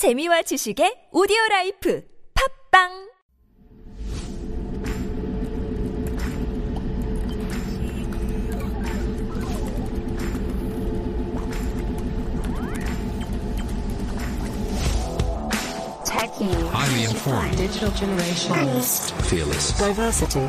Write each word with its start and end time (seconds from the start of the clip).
재미와 0.00 0.40
지식의 0.40 1.12
오디오 1.12 1.36
라이프 1.50 2.00
팝빵. 2.32 3.10
Highly 16.72 17.04
informed. 17.04 17.58
Digital 17.58 17.92
generation. 17.92 18.56
Fearless. 19.28 19.76
Diversity. 19.76 20.48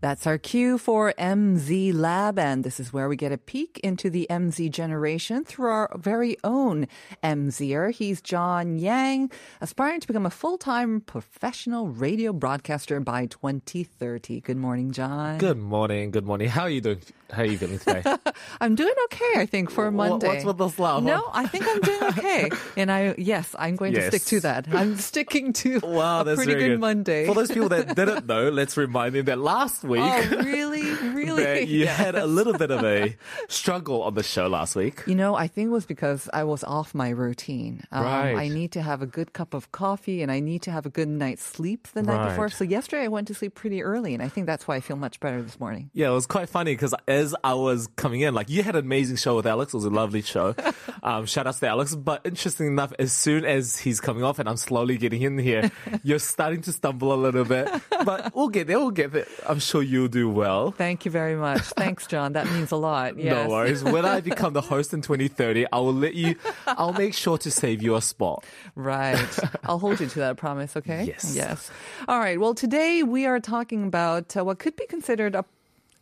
That's 0.00 0.28
our 0.28 0.38
cue 0.38 0.78
for 0.78 1.12
MZ 1.18 1.92
Lab, 1.92 2.38
and 2.38 2.62
this 2.62 2.78
is 2.78 2.92
where 2.92 3.08
we 3.08 3.16
get 3.16 3.32
a 3.32 3.36
peek 3.36 3.80
into 3.82 4.08
the 4.10 4.28
MZ 4.30 4.70
generation 4.70 5.44
through 5.44 5.70
our 5.70 5.90
very 5.96 6.36
own 6.44 6.86
MZer. 7.24 7.92
He's 7.92 8.20
John 8.20 8.78
Yang, 8.78 9.32
aspiring 9.60 9.98
to 9.98 10.06
become 10.06 10.24
a 10.24 10.30
full-time 10.30 11.00
professional 11.00 11.88
radio 11.88 12.32
broadcaster 12.32 13.00
by 13.00 13.26
2030. 13.26 14.40
Good 14.40 14.56
morning, 14.56 14.92
John. 14.92 15.38
Good 15.38 15.58
morning. 15.58 16.12
Good 16.12 16.24
morning. 16.24 16.48
How 16.48 16.62
are 16.62 16.70
you 16.70 16.80
doing? 16.80 17.00
How 17.30 17.42
are 17.42 17.46
you 17.46 17.58
feeling 17.58 17.78
today? 17.78 18.02
I'm 18.60 18.74
doing 18.74 18.94
okay, 19.04 19.32
I 19.36 19.46
think, 19.46 19.70
for 19.70 19.86
a 19.86 19.92
Monday. 19.92 20.28
what's 20.28 20.44
with 20.44 20.58
this 20.58 20.78
laugh? 20.78 21.02
No, 21.02 21.28
I 21.32 21.46
think 21.46 21.66
I'm 21.68 21.80
doing 21.80 22.02
okay, 22.04 22.50
and 22.76 22.90
I 22.90 23.14
yes, 23.18 23.54
I'm 23.58 23.76
going 23.76 23.92
to 23.94 24.06
stick 24.08 24.24
to 24.24 24.40
that. 24.40 24.66
I'm 24.72 24.96
sticking 24.96 25.52
to 25.54 25.80
wow, 25.82 26.20
a 26.20 26.24
that's 26.24 26.36
pretty 26.36 26.54
very 26.54 26.68
good, 26.70 26.80
Monday. 26.80 27.26
For 27.26 27.34
those 27.34 27.48
people 27.50 27.68
that 27.68 27.94
didn't 27.94 28.26
know, 28.26 28.48
let's 28.48 28.76
remind 28.76 29.14
them 29.14 29.26
that 29.26 29.38
last 29.38 29.84
week 29.84 30.00
oh, 30.02 30.42
really, 30.42 30.90
really? 31.12 31.44
that 31.44 31.68
you 31.68 31.86
had 31.86 32.14
a 32.14 32.26
little 32.26 32.54
bit 32.54 32.70
of 32.70 32.82
a 32.84 33.14
struggle 33.48 34.02
on 34.02 34.14
the 34.14 34.22
show 34.22 34.46
last 34.46 34.74
week. 34.74 35.02
You 35.06 35.14
know, 35.14 35.34
I 35.34 35.48
think 35.48 35.66
it 35.66 35.72
was 35.72 35.84
because 35.86 36.30
I 36.32 36.44
was 36.44 36.64
off 36.64 36.94
my 36.94 37.10
routine. 37.10 37.84
Um, 37.92 38.08
Right. 38.08 38.34
I 38.36 38.48
need 38.48 38.72
to 38.72 38.82
have 38.82 39.02
a 39.02 39.06
good 39.06 39.32
cup 39.32 39.52
of 39.54 39.70
coffee 39.70 40.22
and 40.22 40.32
I 40.32 40.40
need 40.40 40.62
to 40.62 40.70
have 40.70 40.86
a 40.86 40.88
good 40.90 41.08
night's 41.08 41.42
sleep 41.42 41.88
the 41.88 42.02
night 42.02 42.30
before. 42.30 42.44
Right. 42.44 42.52
So 42.52 42.64
yesterday 42.64 43.04
I 43.04 43.08
went 43.08 43.28
to 43.28 43.34
sleep 43.34 43.54
pretty 43.54 43.82
early 43.82 44.14
and 44.14 44.22
I 44.22 44.28
think 44.28 44.46
that's 44.46 44.66
why 44.66 44.76
I 44.76 44.80
feel 44.80 44.96
much 44.96 45.20
better 45.20 45.42
this 45.42 45.60
morning. 45.60 45.90
Yeah, 45.92 46.08
it 46.08 46.14
was 46.14 46.26
quite 46.26 46.48
funny 46.48 46.72
because 46.72 46.94
as 47.18 47.34
I 47.42 47.54
was 47.54 47.88
coming 47.96 48.20
in, 48.20 48.32
like 48.32 48.48
you 48.48 48.62
had 48.62 48.76
an 48.76 48.84
amazing 48.84 49.16
show 49.16 49.36
with 49.36 49.46
Alex. 49.46 49.74
It 49.74 49.76
was 49.76 49.84
a 49.84 49.90
lovely 49.90 50.22
show. 50.22 50.54
um, 51.02 51.26
shout 51.26 51.46
outs 51.46 51.60
to 51.60 51.68
Alex. 51.68 51.94
But 51.94 52.22
interesting 52.24 52.68
enough, 52.68 52.92
as 52.98 53.12
soon 53.12 53.44
as 53.44 53.76
he's 53.76 54.00
coming 54.00 54.22
off 54.22 54.38
and 54.38 54.48
I'm 54.48 54.56
slowly 54.56 54.96
getting 54.96 55.22
in 55.22 55.38
here, 55.38 55.70
you're 56.02 56.20
starting 56.20 56.62
to 56.62 56.72
stumble 56.72 57.12
a 57.12 57.16
little 57.16 57.44
bit. 57.44 57.68
But 58.04 58.34
we'll 58.34 58.48
get 58.48 58.68
there. 58.68 58.78
We'll 58.78 58.92
get 58.92 59.12
there. 59.12 59.26
I'm 59.46 59.58
sure 59.58 59.82
you'll 59.82 60.08
do 60.08 60.30
well. 60.30 60.70
Thank 60.70 61.04
you 61.04 61.10
very 61.10 61.34
much. 61.36 61.62
Thanks, 61.62 62.06
John. 62.06 62.32
That 62.32 62.50
means 62.52 62.70
a 62.70 62.76
lot. 62.76 63.18
Yes. 63.18 63.34
No 63.34 63.50
worries. 63.50 63.82
When 63.82 64.04
I 64.04 64.20
become 64.32 64.52
the 64.52 64.60
host 64.60 64.94
in 64.94 65.02
2030, 65.02 65.66
I 65.72 65.78
will 65.78 65.94
let 65.94 66.14
you, 66.14 66.36
I'll 66.66 66.92
make 66.92 67.14
sure 67.14 67.36
to 67.38 67.50
save 67.50 67.82
you 67.82 67.96
a 67.96 68.00
spot. 68.00 68.44
Right. 68.74 69.18
I'll 69.64 69.78
hold 69.78 70.00
you 70.00 70.06
to 70.06 70.18
that 70.20 70.36
promise, 70.36 70.76
okay? 70.76 71.04
Yes. 71.04 71.34
Yes. 71.34 71.70
All 72.06 72.18
right. 72.20 72.38
Well, 72.38 72.54
today 72.54 73.02
we 73.02 73.26
are 73.26 73.40
talking 73.40 73.84
about 73.84 74.36
uh, 74.36 74.44
what 74.44 74.58
could 74.58 74.76
be 74.76 74.86
considered 74.86 75.34
a 75.34 75.44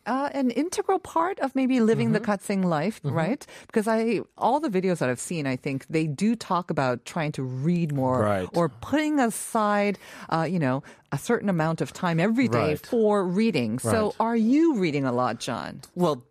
uh, 0.07 0.29
an 0.33 0.49
integral 0.49 0.97
part 0.99 1.39
of 1.39 1.53
maybe 1.55 1.79
living 1.79 2.07
Mm-hmm. 2.07 2.13
the 2.13 2.19
Katsing 2.21 2.63
life, 2.63 2.99
right? 3.03 3.45
Because 3.67 3.87
I, 3.87 4.21
all 4.37 4.59
the 4.59 4.69
videos 4.69 4.97
that 4.99 5.09
I've 5.09 5.19
seen, 5.19 5.45
I 5.45 5.57
think 5.57 5.85
they 5.89 6.07
do 6.07 6.35
talk 6.35 6.71
about 6.71 7.05
trying 7.05 7.33
to 7.33 7.43
read 7.43 7.93
more 7.93 8.21
Right. 8.23 8.49
or 8.53 8.69
putting 8.69 9.19
aside, 9.19 9.99
uh, 10.29 10.47
you 10.49 10.57
know, 10.59 10.81
a 11.11 11.17
certain 11.19 11.49
amount 11.49 11.81
of 11.81 11.91
time 11.93 12.19
every 12.19 12.47
day 12.47 12.79
Right. 12.79 12.85
for 12.85 13.23
reading. 13.23 13.79
So 13.79 14.15
are 14.19 14.35
you 14.35 14.77
reading 14.79 15.03
a 15.05 15.11
lot, 15.11 15.39
John? 15.39 15.81
Well, 15.93 16.23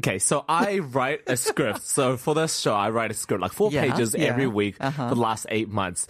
okay, 0.00 0.18
so 0.18 0.44
I 0.48 0.78
write 0.96 1.20
a 1.28 1.36
script. 1.36 1.82
So 1.82 2.16
for 2.16 2.34
this 2.34 2.58
show, 2.58 2.74
I 2.74 2.90
write 2.90 3.10
a 3.10 3.14
script, 3.14 3.42
like 3.42 3.52
four 3.52 3.70
Yeah, 3.70 3.82
pages 3.82 4.14
yeah. 4.16 4.26
every 4.32 4.46
week 4.48 4.76
Uh-huh. 4.80 5.08
for 5.10 5.14
the 5.14 5.20
last 5.20 5.46
eight 5.50 5.68
months. 5.68 6.06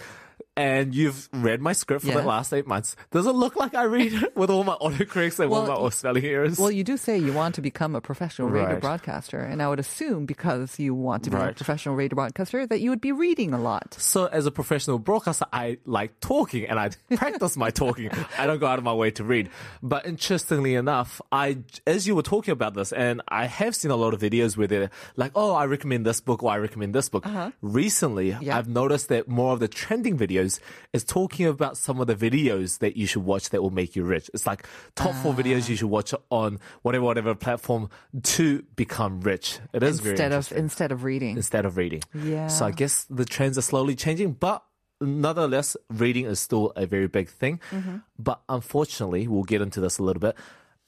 And 0.60 0.94
you've 0.94 1.28
read 1.32 1.60
my 1.62 1.72
script 1.72 2.02
for 2.04 2.08
Yeah. 2.12 2.20
the 2.20 2.26
last 2.26 2.52
eight 2.52 2.66
months. 2.66 2.94
Does 3.10 3.26
it 3.26 3.32
look 3.32 3.56
like 3.56 3.74
I 3.74 3.84
read 3.84 4.12
it 4.12 4.36
with 4.40 4.50
all 4.50 4.62
my 4.62 4.74
autocorrects 4.74 5.40
and 5.40 5.50
all 5.52 5.62
Well, 5.66 5.82
my 5.84 5.88
spelling 5.88 6.24
errors? 6.24 6.58
Well, 6.58 6.70
you 6.70 6.84
do 6.84 6.96
say 6.98 7.16
you 7.16 7.32
want 7.32 7.54
to 7.54 7.62
become 7.62 7.94
a 7.96 8.00
professional 8.00 8.48
radio 8.50 8.72
Right. 8.74 8.80
broadcaster, 8.80 9.38
and 9.40 9.62
I 9.62 9.68
would 9.70 9.80
assume 9.80 10.26
because 10.26 10.78
you 10.78 10.94
want 10.94 11.24
to 11.24 11.30
be 11.30 11.36
a 11.38 11.52
professional 11.54 11.94
radio 11.94 12.14
broadcaster 12.14 12.66
that 12.66 12.80
you 12.80 12.90
would 12.90 13.00
be 13.00 13.12
reading 13.12 13.54
a 13.54 13.58
lot. 13.60 13.94
So 13.98 14.26
as 14.26 14.44
a 14.44 14.50
professional 14.50 14.98
broadcaster, 14.98 15.46
I 15.52 15.78
like 15.86 16.20
talking 16.20 16.66
and 16.68 16.78
I 16.78 16.90
practice 17.16 17.56
my 17.56 17.70
talking. 17.70 18.10
I 18.38 18.46
don't 18.46 18.58
go 18.58 18.66
out 18.66 18.78
of 18.78 18.84
my 18.84 18.92
way 18.92 19.10
to 19.12 19.24
read. 19.24 19.48
But 19.82 20.04
interestingly 20.06 20.74
enough, 20.74 21.22
I, 21.32 21.58
as 21.86 22.06
you 22.06 22.14
were 22.14 22.22
talking 22.34 22.52
about 22.52 22.74
this, 22.74 22.92
and 22.92 23.22
I 23.28 23.46
have 23.46 23.74
seen 23.74 23.90
a 23.90 23.96
lot 23.96 24.12
of 24.12 24.20
videos 24.20 24.58
where 24.58 24.66
they're 24.66 24.90
like, 25.16 25.32
oh, 25.34 25.52
I 25.54 25.64
recommend 25.64 26.04
this 26.04 26.20
book 26.20 26.42
or 26.42 26.50
I 26.50 26.58
recommend 26.58 26.94
this 26.94 27.08
book. 27.08 27.24
Recently, 27.62 28.32
Uh-huh. 28.32 28.40
Yeah. 28.42 28.58
I've 28.58 28.68
noticed 28.68 29.08
that 29.08 29.26
more 29.28 29.52
of 29.54 29.60
the 29.60 29.68
trending 29.68 30.18
videos 30.18 30.49
is 30.92 31.04
talking 31.04 31.46
about 31.46 31.76
some 31.76 32.00
of 32.00 32.06
the 32.06 32.14
videos 32.16 32.78
that 32.78 32.96
you 32.96 33.06
should 33.06 33.24
watch 33.24 33.50
that 33.50 33.62
will 33.62 33.70
make 33.70 33.94
you 33.94 34.02
rich. 34.02 34.30
It's 34.34 34.46
like 34.46 34.66
top 34.96 35.14
four 35.22 35.34
videos 35.34 35.64
Ah. 35.66 35.70
you 35.70 35.76
should 35.76 35.90
watch 35.90 36.14
on 36.30 36.58
whatever, 36.82 37.04
whatever 37.04 37.34
platform 37.34 37.90
to 38.22 38.64
become 38.74 39.20
rich. 39.20 39.58
It 39.72 39.82
is 39.82 40.00
very 40.00 40.12
instead 40.14 40.32
of 40.32 40.50
instead 40.52 40.90
of 40.92 41.04
reading. 41.04 41.36
instead 41.36 41.64
of 41.66 41.76
reading. 41.76 42.02
Yeah. 42.14 42.48
So 42.48 42.64
I 42.66 42.70
guess 42.72 43.04
the 43.10 43.24
trends 43.24 43.56
are 43.58 43.62
slowly 43.62 43.94
changing, 43.94 44.32
but 44.32 44.64
nonetheless, 45.00 45.76
reading 45.88 46.26
is 46.26 46.40
still 46.40 46.72
a 46.76 46.86
very 46.86 47.06
big 47.08 47.28
thing. 47.28 47.60
Mm-hmm. 47.70 47.96
But 48.18 48.40
unfortunately, 48.48 49.28
we'll 49.28 49.44
get 49.44 49.60
into 49.62 49.80
this 49.80 49.98
a 49.98 50.02
little 50.02 50.20
bit. 50.20 50.34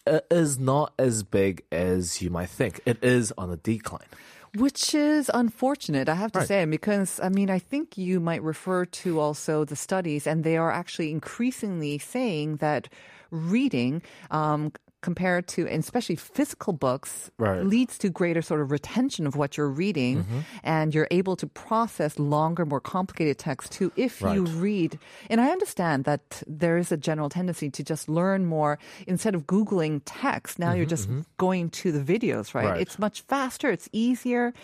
It 0.06 0.26
is 0.30 0.58
not 0.58 0.92
as 0.98 1.22
big 1.22 1.62
as 1.70 2.20
you 2.20 2.28
might 2.28 2.48
think. 2.50 2.80
It 2.84 2.98
is 3.04 3.32
on 3.38 3.50
a 3.52 3.56
decline. 3.56 4.08
Which 4.54 4.94
is 4.94 5.30
unfortunate, 5.32 6.08
I 6.10 6.14
have 6.14 6.32
to 6.32 6.40
Right. 6.40 6.46
say, 6.46 6.64
because 6.66 7.18
I 7.22 7.30
mean, 7.30 7.48
I 7.48 7.58
think 7.58 7.96
you 7.96 8.20
might 8.20 8.42
refer 8.42 8.84
to 8.84 9.18
also 9.18 9.64
the 9.64 9.76
studies, 9.76 10.26
and 10.26 10.44
they 10.44 10.58
are 10.58 10.70
actually 10.70 11.10
increasingly 11.10 11.96
saying 11.98 12.56
that 12.56 12.88
reading, 13.30 14.02
um, 14.30 14.72
compared 15.02 15.46
to, 15.48 15.68
and 15.68 15.82
especially 15.82 16.16
physical 16.16 16.72
books, 16.72 17.30
Right. 17.38 17.62
leads 17.66 17.98
to 17.98 18.08
greater 18.08 18.40
sort 18.40 18.60
of 18.62 18.70
retention 18.70 19.26
of 19.26 19.36
what 19.36 19.56
you're 19.56 19.68
reading, 19.68 20.24
Mm-hmm. 20.24 20.38
and 20.62 20.94
you're 20.94 21.08
able 21.10 21.36
to 21.36 21.46
process 21.46 22.18
longer, 22.18 22.64
more 22.64 22.80
complicated 22.80 23.36
text 23.38 23.72
too 23.72 23.92
if 23.96 24.22
you 24.22 24.44
read. 24.46 24.98
And 25.28 25.40
I 25.40 25.50
understand 25.50 26.04
that 26.04 26.42
there 26.46 26.78
is 26.78 26.90
a 26.92 26.96
general 26.96 27.28
tendency 27.28 27.68
to 27.70 27.82
just 27.84 28.08
learn 28.08 28.46
more 28.46 28.78
instead 29.06 29.34
of 29.34 29.46
Googling 29.46 30.00
text. 30.06 30.58
Now 30.58 30.72
you're 30.72 30.86
just 30.86 31.08
going 31.36 31.68
to 31.82 31.92
the 31.92 32.00
videos, 32.00 32.54
right? 32.54 32.64
Mm-hmm, 32.64 32.72
Right. 32.72 32.80
It's 32.80 32.98
much 32.98 33.20
faster, 33.22 33.70
it's 33.70 33.88
easier. 33.92 34.54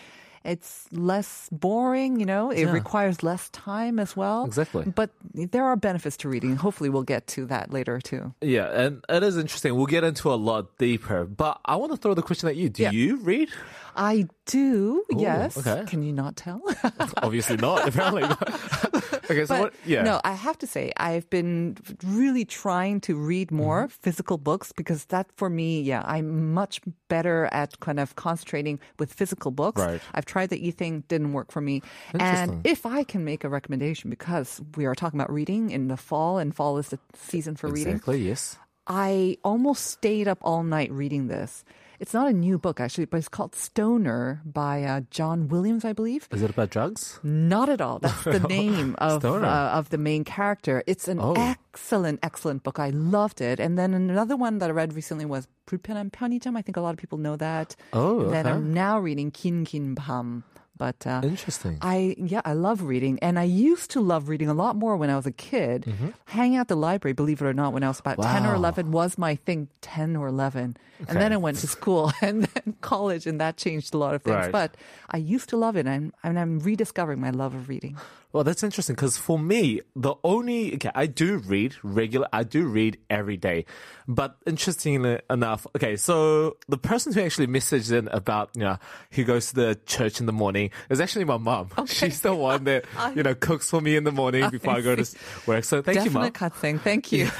It's 0.43 0.87
less 0.91 1.49
boring, 1.51 2.19
you 2.19 2.25
know. 2.25 2.49
It 2.51 2.61
Yeah. 2.65 2.71
requires 2.71 3.23
less 3.23 3.49
time 3.49 3.99
as 3.99 4.15
well. 4.15 4.45
Exactly. 4.45 4.85
But 4.85 5.09
there 5.33 5.65
are 5.65 5.75
benefits 5.75 6.15
to 6.17 6.29
reading. 6.29 6.55
Hopefully, 6.55 6.89
we'll 6.89 7.03
get 7.03 7.27
to 7.27 7.45
that 7.47 7.71
later 7.73 7.99
too. 7.99 8.33
Yeah, 8.41 8.67
and 8.71 9.03
it 9.09 9.21
is 9.23 9.37
interesting. 9.37 9.75
We'll 9.75 9.85
get 9.85 10.03
into 10.03 10.31
a 10.31 10.35
lot 10.35 10.77
deeper, 10.77 11.25
but 11.25 11.59
I 11.65 11.75
want 11.75 11.91
to 11.91 11.97
throw 11.97 12.13
the 12.13 12.21
question 12.23 12.47
at 12.49 12.55
you. 12.55 12.69
Do 12.69 12.83
Yeah. 12.83 12.91
you 12.91 13.17
read? 13.17 13.49
I 13.95 14.27
do, 14.45 15.03
yes. 15.09 15.57
okay. 15.57 15.83
Can 15.85 16.03
you 16.03 16.13
not 16.13 16.37
tell? 16.37 16.61
Obviously 17.21 17.57
not, 17.57 17.85
apparently. 17.87 18.23
okay, 19.29 19.45
so 19.45 19.53
But 19.55 19.61
what? 19.61 19.73
Yeah. 19.85 20.03
no, 20.03 20.19
I 20.23 20.33
have 20.33 20.57
to 20.59 20.67
say 20.67 20.91
I've 20.97 21.29
been 21.29 21.77
really 22.05 22.45
trying 22.45 23.01
to 23.01 23.15
read 23.15 23.51
more 23.51 23.87
Mm-hmm. 23.87 24.01
physical 24.01 24.37
books 24.37 24.71
because 24.75 25.05
that 25.05 25.27
for 25.37 25.49
me, 25.49 25.81
yeah, 25.81 26.01
I'm 26.05 26.53
much 26.53 26.81
better 27.07 27.47
at 27.51 27.79
kind 27.79 27.99
of 27.99 28.15
concentrating 28.15 28.79
with 28.97 29.13
physical 29.13 29.51
books. 29.51 29.81
Right. 29.81 30.01
I've 30.13 30.25
tried 30.25 30.49
the 30.49 30.59
e 30.67 30.71
thing, 30.71 31.03
didn't 31.07 31.33
work 31.33 31.51
for 31.51 31.61
me. 31.61 31.81
And 32.19 32.65
if 32.65 32.85
I 32.85 33.03
can 33.03 33.23
make 33.23 33.43
a 33.43 33.49
recommendation, 33.49 34.09
because 34.09 34.61
we 34.75 34.85
are 34.85 34.95
talking 34.95 35.19
about 35.19 35.31
reading 35.31 35.69
in 35.71 35.87
the 35.87 35.97
fall, 35.97 36.37
and 36.37 36.55
fall 36.55 36.77
is 36.77 36.89
the 36.89 36.99
season 37.15 37.55
for 37.55 37.67
reading, 37.67 37.93
exactly, 37.95 38.27
yes. 38.27 38.57
I 38.87 39.37
almost 39.43 39.85
stayed 39.85 40.27
up 40.27 40.39
all 40.41 40.63
night 40.63 40.91
reading 40.91 41.27
this. 41.27 41.63
It's 42.00 42.12
not 42.12 42.26
a 42.26 42.32
new 42.32 42.58
book 42.58 42.80
actually, 42.80 43.04
but 43.06 43.18
it's 43.18 43.28
called 43.28 43.54
Stoner 43.54 44.42
by 44.44 44.82
uh, 44.82 45.00
John 45.10 45.46
Williams, 45.48 45.84
I 45.84 45.92
believe. 45.92 46.26
Is 46.32 46.42
it 46.42 46.50
about 46.50 46.70
drugs? 46.70 47.20
Not 47.22 47.68
at 47.68 47.80
all. 47.80 48.00
That's 48.00 48.24
the 48.24 48.40
name 48.40 48.96
of 48.98 49.22
Stoner. 49.22 49.46
uh, 49.46 49.78
of 49.78 49.90
the 49.90 49.98
main 49.98 50.24
character. 50.24 50.82
It's 50.86 51.06
an 51.06 51.20
Oh. 51.22 51.34
excellent, 51.38 52.18
excellent 52.22 52.62
book. 52.64 52.78
I 52.78 52.90
loved 52.90 53.40
it. 53.40 53.60
And 53.60 53.78
then 53.78 53.94
another 53.94 54.36
one 54.36 54.58
that 54.58 54.70
I 54.70 54.72
read 54.72 54.92
recently 54.94 55.24
was 55.24 55.46
불편한 55.66 56.10
편의점. 56.10 56.56
I 56.58 56.62
think 56.62 56.76
a 56.76 56.80
lot 56.82 56.90
of 56.90 56.98
people 56.98 57.16
know 57.18 57.36
that. 57.36 57.76
Oh, 57.92 58.26
And 58.26 58.32
then 58.34 58.46
okay. 58.46 58.54
I'm 58.56 58.74
now 58.74 58.98
reading 58.98 59.30
긴 59.30 59.64
긴 59.64 59.94
밤 59.94 60.42
But 60.79 61.05
uh, 61.05 61.19
Interesting. 61.23 61.77
I 61.81 62.15
yeah, 62.17 62.41
I 62.45 62.53
love 62.53 62.83
reading, 62.83 63.19
and 63.21 63.37
I 63.37 63.43
used 63.43 63.91
to 63.91 63.99
love 63.99 64.29
reading 64.29 64.47
a 64.47 64.53
lot 64.53 64.77
more 64.77 64.95
when 64.95 65.09
I 65.11 65.17
was 65.17 65.27
a 65.27 65.31
kid. 65.31 65.85
Hanging 66.25 66.57
out 66.57 66.69
the 66.69 66.77
library, 66.77 67.13
believe 67.13 67.41
it 67.41 67.45
or 67.45 67.53
not, 67.53 67.73
when 67.73 67.83
I 67.83 67.89
was 67.89 67.99
about 67.99 68.17
ten 68.21 68.45
or 68.45 68.55
Mm-hmm. 68.55 68.63
Eleven, 68.63 68.91
was 68.91 69.17
my 69.17 69.35
thing. 69.35 69.67
Ten 69.81 70.15
or 70.15 70.27
eleven, 70.27 70.77
and 71.07 71.19
then 71.19 71.33
I 71.33 71.37
went 71.37 71.57
to 71.59 71.67
school 71.67 72.11
and 72.21 72.43
then 72.45 72.75
college, 72.79 73.27
and 73.27 73.41
that 73.41 73.57
changed 73.57 73.93
a 73.93 73.97
lot 73.97 74.15
of 74.15 74.23
things. 74.23 74.35
Right. 74.47 74.51
But 74.51 74.77
I 75.11 75.17
used 75.17 75.49
to 75.49 75.57
love 75.57 75.75
it, 75.75 75.85
and, 75.85 76.13
and 76.23 76.39
I'm 76.39 76.59
rediscovering 76.59 77.19
my 77.19 77.31
love 77.31 77.53
of 77.53 77.67
reading. 77.67 77.97
Well, 78.31 78.43
that's 78.43 78.61
interesting 78.61 78.95
because 78.95 79.17
for 79.17 79.39
me, 79.39 79.81
the 79.95 80.13
only 80.23 80.75
okay, 80.75 80.91
I 80.93 81.07
do 81.07 81.37
read 81.37 81.75
regular. 81.81 82.27
I 82.31 82.43
do 82.43 82.67
read 82.67 82.99
every 83.09 83.37
day, 83.37 83.65
but 84.07 84.37
interestingly 84.45 85.19
enough, 85.31 85.65
okay, 85.75 85.95
so 85.95 86.57
the 86.67 86.77
person 86.77 87.11
who 87.11 87.21
actually 87.21 87.47
messaged 87.47 87.91
in 87.91 88.07
about 88.09 88.51
you 88.53 88.61
know 88.61 88.77
who 89.11 89.23
goes 89.23 89.49
to 89.49 89.55
the 89.55 89.79
church 89.87 90.19
in 90.19 90.27
the 90.27 90.31
morning 90.31 90.69
is 90.91 91.01
actually 91.01 91.25
my 91.25 91.37
mom. 91.37 91.69
She's 91.87 92.21
the 92.21 92.35
one 92.35 92.65
that 92.65 92.85
you 93.15 93.23
know 93.23 93.33
cooks 93.33 93.67
for 93.67 93.81
me 93.81 93.95
in 93.95 94.03
the 94.03 94.11
morning 94.11 94.47
before 94.51 94.75
I, 94.75 94.81
go 94.81 94.95
to 94.95 95.05
work. 95.47 95.63
So 95.63 95.81
thank 95.81 96.05
you, 96.05 96.11
mom. 96.11 96.29
Cut 96.29 96.55
thing. 96.55 96.77
Thank 96.77 97.11
you. 97.11 97.31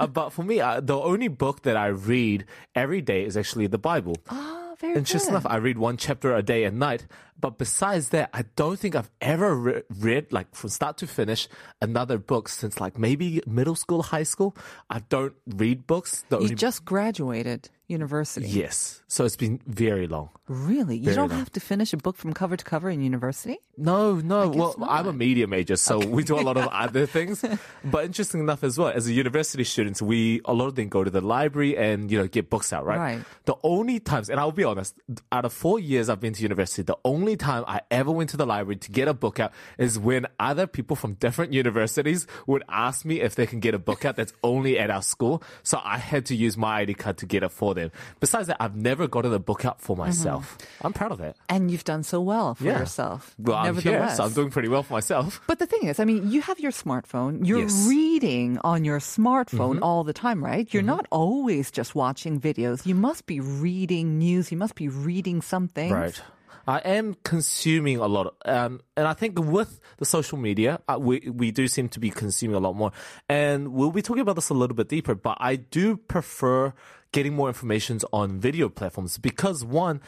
Uh, 0.00 0.08
but 0.08 0.30
for 0.30 0.42
me, 0.42 0.60
uh, 0.60 0.80
the 0.80 0.98
only 0.98 1.28
book 1.28 1.62
that 1.62 1.76
I 1.76 1.86
read 1.86 2.44
every 2.74 3.02
day 3.02 3.24
is 3.24 3.36
actually 3.36 3.68
the 3.68 3.78
Bible. 3.78 4.16
oh, 4.30 4.63
very 4.88 4.98
Interesting 4.98 5.32
good. 5.34 5.40
enough, 5.40 5.52
I 5.52 5.56
read 5.56 5.78
one 5.78 5.96
chapter 5.96 6.34
a 6.34 6.42
day 6.42 6.64
and 6.64 6.78
night. 6.78 7.06
But 7.40 7.58
besides 7.58 8.08
that, 8.10 8.30
I 8.32 8.44
don't 8.56 8.78
think 8.78 8.94
I've 8.94 9.10
ever 9.20 9.54
re- 9.54 9.82
read, 9.98 10.32
like 10.32 10.54
from 10.54 10.70
start 10.70 10.96
to 10.98 11.06
finish, 11.06 11.48
another 11.82 12.16
book 12.16 12.48
since 12.48 12.80
like 12.80 12.98
maybe 12.98 13.42
middle 13.46 13.74
school, 13.74 14.02
high 14.02 14.22
school. 14.22 14.56
I 14.88 15.00
don't 15.00 15.34
read 15.46 15.86
books. 15.86 16.24
The 16.28 16.36
You 16.38 16.42
only- 16.44 16.54
just 16.54 16.84
graduated 16.84 17.68
university. 17.86 18.46
yes. 18.48 19.00
So 19.06 19.24
it's 19.24 19.36
been 19.36 19.60
very 19.66 20.08
long. 20.08 20.30
Really? 20.48 20.96
You 20.96 21.04
Very 21.04 21.14
don't 21.16 21.30
long. 21.30 21.38
have 21.38 21.52
to 21.52 21.60
finish 21.60 21.92
a 21.92 21.96
book 21.96 22.16
from 22.16 22.32
cover 22.34 22.56
to 22.56 22.64
cover 22.64 22.90
in 22.90 23.00
university? 23.00 23.58
No, 23.76 24.16
no. 24.16 24.48
Well, 24.48 24.74
not. 24.76 24.90
I'm 24.90 25.06
a 25.06 25.12
media 25.12 25.46
major, 25.46 25.76
so 25.76 25.98
we 25.98 26.24
do 26.24 26.36
a 26.38 26.42
lot 26.42 26.56
of 26.56 26.66
other 26.68 27.06
things. 27.06 27.44
But 27.84 28.06
interesting 28.06 28.40
enough 28.40 28.64
as 28.64 28.76
well, 28.76 28.88
as 28.88 29.06
a 29.06 29.12
university 29.12 29.62
student, 29.62 30.02
we 30.02 30.40
a 30.46 30.52
lot 30.52 30.66
of 30.66 30.74
them 30.74 30.88
go 30.88 31.04
to 31.04 31.10
the 31.10 31.20
library 31.20 31.76
and 31.76 32.10
you 32.10 32.18
know 32.18 32.26
get 32.26 32.50
books 32.50 32.72
out, 32.72 32.84
right? 32.84 32.98
Right. 32.98 33.24
The 33.44 33.54
only 33.62 34.00
times, 34.00 34.28
and 34.30 34.40
I'll 34.40 34.50
be 34.52 34.64
honest, 34.64 34.94
out 35.30 35.44
of 35.44 35.52
four 35.52 35.78
years 35.78 36.08
I've 36.08 36.20
been 36.20 36.32
to 36.34 36.42
university, 36.42 36.82
the 36.82 36.98
only 37.04 37.36
time 37.36 37.64
I 37.68 37.82
ever 37.90 38.10
went 38.10 38.30
to 38.30 38.36
the 38.36 38.46
library 38.46 38.76
to 38.76 38.90
get 38.90 39.06
a 39.06 39.14
book 39.14 39.38
out 39.38 39.52
is 39.78 39.98
when 39.98 40.26
other 40.40 40.66
people 40.66 40.96
from 40.96 41.14
different 41.14 41.52
universities 41.52 42.26
would 42.46 42.64
ask 42.68 43.04
me 43.04 43.20
if 43.20 43.34
they 43.36 43.46
can 43.46 43.60
get 43.60 43.74
a 43.74 43.78
book 43.78 44.04
out 44.04 44.16
that's 44.16 44.32
only 44.42 44.78
at 44.78 44.90
our 44.90 45.02
school. 45.02 45.42
So 45.62 45.80
I 45.84 45.98
had 45.98 46.26
to 46.26 46.34
use 46.36 46.56
my 46.56 46.80
ID 46.80 46.94
card 46.94 47.18
to 47.18 47.26
get 47.26 47.42
it 47.44 47.52
for 47.52 47.73
them. 47.74 47.90
Besides 48.20 48.48
that, 48.48 48.56
I've 48.60 48.76
never 48.76 49.06
gotten 49.08 49.32
a 49.32 49.38
book 49.38 49.64
out 49.64 49.80
for 49.80 49.96
myself. 49.96 50.56
I'm 50.82 50.92
proud 50.92 51.12
of 51.12 51.18
that. 51.18 51.36
And 51.48 51.70
you've 51.70 51.84
done 51.84 52.02
so 52.02 52.20
well 52.20 52.54
for 52.54 52.64
Yeah. 52.64 52.78
yourself. 52.78 53.34
Well, 53.38 53.56
I'm 53.56 53.76
here, 53.76 54.08
so 54.10 54.24
I'm 54.24 54.32
doing 54.32 54.50
pretty 54.50 54.68
well 54.68 54.82
for 54.82 54.94
myself. 54.94 55.40
But 55.46 55.58
the 55.58 55.66
thing 55.66 55.84
is, 55.88 56.00
I 56.00 56.04
mean, 56.04 56.30
you 56.30 56.40
have 56.42 56.58
your 56.60 56.72
smartphone. 56.72 57.46
You're 57.46 57.60
Yes. 57.60 57.72
Mm-hmm. 57.74 57.88
reading 57.90 58.58
on 58.64 58.84
your 58.84 58.98
smartphone 59.00 59.78
all 59.82 60.04
the 60.04 60.12
time, 60.12 60.42
right? 60.44 60.72
You're 60.72 60.82
not 60.82 61.06
always 61.10 61.70
just 61.70 61.94
watching 61.94 62.40
videos. 62.40 62.86
You 62.86 62.94
must 62.94 63.26
be 63.26 63.40
reading 63.40 64.18
news. 64.18 64.50
You 64.52 64.58
must 64.58 64.74
be 64.74 64.88
reading 64.88 65.42
something. 65.42 65.92
Right. 65.92 66.20
I 66.66 66.78
am 66.78 67.14
consuming 67.24 67.98
a 67.98 68.06
lot, 68.06 68.34
um, 68.46 68.80
and 68.96 69.06
I 69.06 69.12
think 69.12 69.38
with 69.38 69.80
the 69.98 70.06
social 70.06 70.38
media, 70.38 70.80
uh, 70.88 70.96
we 70.98 71.20
we 71.30 71.50
do 71.50 71.68
seem 71.68 71.90
to 71.90 72.00
be 72.00 72.08
consuming 72.08 72.56
a 72.56 72.58
lot 72.58 72.74
more. 72.74 72.90
And 73.28 73.74
we'll 73.74 73.90
be 73.90 74.00
talking 74.00 74.22
about 74.22 74.36
this 74.36 74.48
a 74.48 74.54
little 74.54 74.74
bit 74.74 74.88
deeper. 74.88 75.14
But 75.14 75.36
I 75.40 75.56
do 75.56 75.98
prefer 75.98 76.72
getting 77.14 77.34
more 77.34 77.48
information 77.48 77.98
on 78.12 78.38
video 78.38 78.68
platforms 78.68 79.16
because 79.18 79.64
one. 79.64 80.00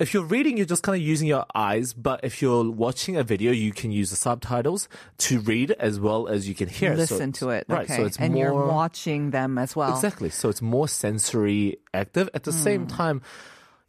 If 0.00 0.12
you're 0.12 0.24
reading, 0.24 0.56
you're 0.56 0.66
just 0.66 0.82
kind 0.82 0.96
of 1.00 1.06
using 1.06 1.28
your 1.28 1.44
eyes, 1.54 1.92
but 1.94 2.18
if 2.24 2.42
you're 2.42 2.68
watching 2.68 3.16
a 3.16 3.22
video, 3.22 3.52
you 3.52 3.70
can 3.72 3.92
use 3.92 4.10
the 4.10 4.16
subtitles 4.16 4.88
to 5.18 5.38
read 5.38 5.70
as 5.70 6.00
well 6.00 6.26
as 6.26 6.48
you 6.48 6.54
can 6.60 6.68
hear. 6.68 6.90
So 6.94 6.96
Listen 6.96 7.28
it's- 7.30 7.38
to 7.38 7.50
it. 7.50 7.64
right? 7.68 7.84
Okay. 7.84 7.96
So 7.98 8.04
it's 8.04 8.16
and 8.18 8.34
more 8.34 8.42
you're 8.42 8.66
watching 8.66 9.30
them 9.30 9.56
as 9.56 9.76
well. 9.76 9.94
Exactly. 9.94 10.30
So 10.30 10.48
it's 10.48 10.60
more 10.60 10.88
sensory 10.88 11.76
active. 12.02 12.28
At 12.34 12.42
the 12.42 12.50
same 12.52 12.82
Hmm. 12.82 12.88
time, 12.88 13.22